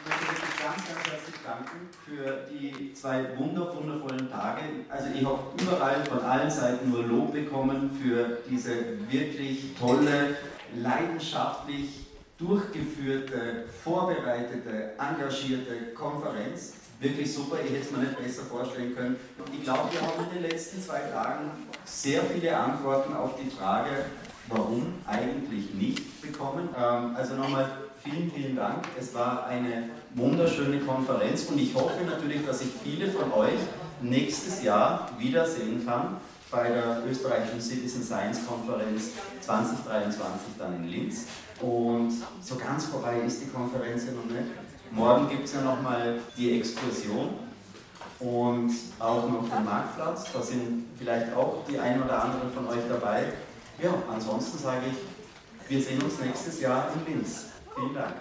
Ich 0.05 0.09
möchte 0.09 0.31
wirklich 0.31 0.63
ganz, 0.63 0.87
ganz 0.87 1.11
herzlich 1.11 1.35
danken 1.45 1.89
für 2.05 2.47
die 2.49 2.93
zwei 2.93 3.37
wunder, 3.37 3.75
wundervollen 3.75 4.29
Tage. 4.29 4.61
Also 4.89 5.07
ich 5.13 5.25
habe 5.25 5.41
überall 5.61 6.05
von 6.05 6.19
allen 6.19 6.49
Seiten 6.49 6.89
nur 6.91 7.03
Lob 7.03 7.33
bekommen 7.33 7.91
für 7.91 8.39
diese 8.49 8.71
wirklich 9.11 9.75
tolle, 9.77 10.37
leidenschaftlich 10.75 12.07
durchgeführte, 12.37 13.65
vorbereitete, 13.83 14.93
engagierte 14.97 15.93
Konferenz 15.93 16.82
wirklich 16.99 17.33
super. 17.33 17.57
Ich 17.63 17.71
hätte 17.71 17.85
es 17.85 17.91
mir 17.91 17.99
nicht 17.99 18.17
besser 18.17 18.43
vorstellen 18.43 18.95
können. 18.95 19.15
Ich 19.51 19.63
glaube, 19.63 19.91
wir 19.91 20.01
haben 20.01 20.27
in 20.29 20.41
den 20.41 20.49
letzten 20.49 20.81
zwei 20.81 20.99
Tagen 20.99 21.51
sehr 21.85 22.21
viele 22.23 22.55
Antworten 22.55 23.13
auf 23.13 23.31
die 23.41 23.49
Frage, 23.49 24.05
warum 24.47 24.93
eigentlich 25.05 25.73
nicht 25.73 26.21
bekommen. 26.21 26.69
Ähm, 26.77 27.15
also 27.15 27.35
nochmal 27.35 27.69
vielen, 28.03 28.31
vielen 28.31 28.55
Dank. 28.55 28.85
Es 28.99 29.13
war 29.13 29.45
eine 29.47 29.89
wunderschöne 30.15 30.79
Konferenz 30.79 31.45
und 31.45 31.59
ich 31.59 31.73
hoffe 31.73 32.03
natürlich, 32.05 32.45
dass 32.45 32.61
ich 32.61 32.69
viele 32.83 33.11
von 33.11 33.31
euch 33.31 33.59
nächstes 34.01 34.63
Jahr 34.63 35.09
wiedersehen 35.17 35.85
kann 35.85 36.17
bei 36.51 36.69
der 36.69 37.03
österreichischen 37.09 37.59
Citizen 37.59 38.03
Science 38.03 38.45
Konferenz 38.45 39.11
2023 39.41 40.53
dann 40.59 40.75
in 40.75 40.87
Linz. 40.87 41.25
Und 41.59 42.11
so 42.41 42.55
ganz 42.55 42.85
vorbei 42.85 43.21
ist 43.25 43.41
die 43.41 43.49
Konferenz 43.49 44.05
ja 44.05 44.11
noch 44.11 44.25
nicht. 44.25 44.51
Morgen 44.95 45.27
gibt 45.27 45.45
es 45.45 45.53
ja 45.53 45.61
nochmal 45.61 46.19
die 46.37 46.59
Exkursion 46.59 47.29
und 48.19 48.71
auch 48.99 49.27
noch 49.27 49.49
den 49.49 49.65
Marktplatz. 49.65 50.31
Da 50.31 50.39
sind 50.39 50.85
vielleicht 50.99 51.33
auch 51.35 51.63
die 51.67 51.79
ein 51.79 52.01
oder 52.01 52.23
anderen 52.23 52.51
von 52.53 52.67
euch 52.67 52.83
dabei. 52.87 53.25
Ja, 53.81 53.91
ansonsten 54.11 54.59
sage 54.59 54.81
ich, 54.91 55.69
wir 55.69 55.81
sehen 55.81 55.99
uns 55.99 56.19
nächstes 56.19 56.61
Jahr 56.61 56.89
in 56.93 57.11
Linz. 57.11 57.45
Vielen 57.75 57.95
Dank. 57.95 58.13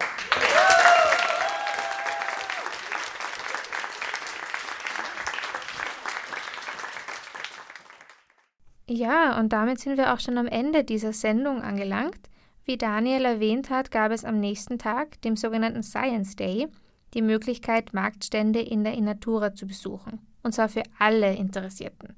Ja, 8.89 9.39
und 9.39 9.53
damit 9.53 9.79
sind 9.79 9.99
wir 9.99 10.15
auch 10.15 10.21
schon 10.21 10.39
am 10.39 10.47
Ende 10.47 10.85
dieser 10.85 11.13
Sendung 11.13 11.61
angelangt. 11.61 12.32
Wie 12.65 12.77
Daniel 12.77 13.25
erwähnt 13.25 13.71
hat, 13.71 13.91
gab 13.91 14.13
es 14.13 14.25
am 14.25 14.39
nächsten 14.39 14.79
Tag, 14.79 15.21
dem 15.23 15.37
sogenannten 15.37 15.83
Science 15.83 16.37
Day, 16.37 16.69
die 17.15 17.23
Möglichkeit, 17.23 17.93
Marktstände 17.93 18.61
in 18.61 18.85
der 18.85 18.95
Innatura 18.95 19.55
zu 19.55 19.67
besuchen, 19.67 20.21
und 20.43 20.55
zwar 20.55 20.69
für 20.69 20.83
alle 20.99 21.35
Interessierten. 21.35 22.15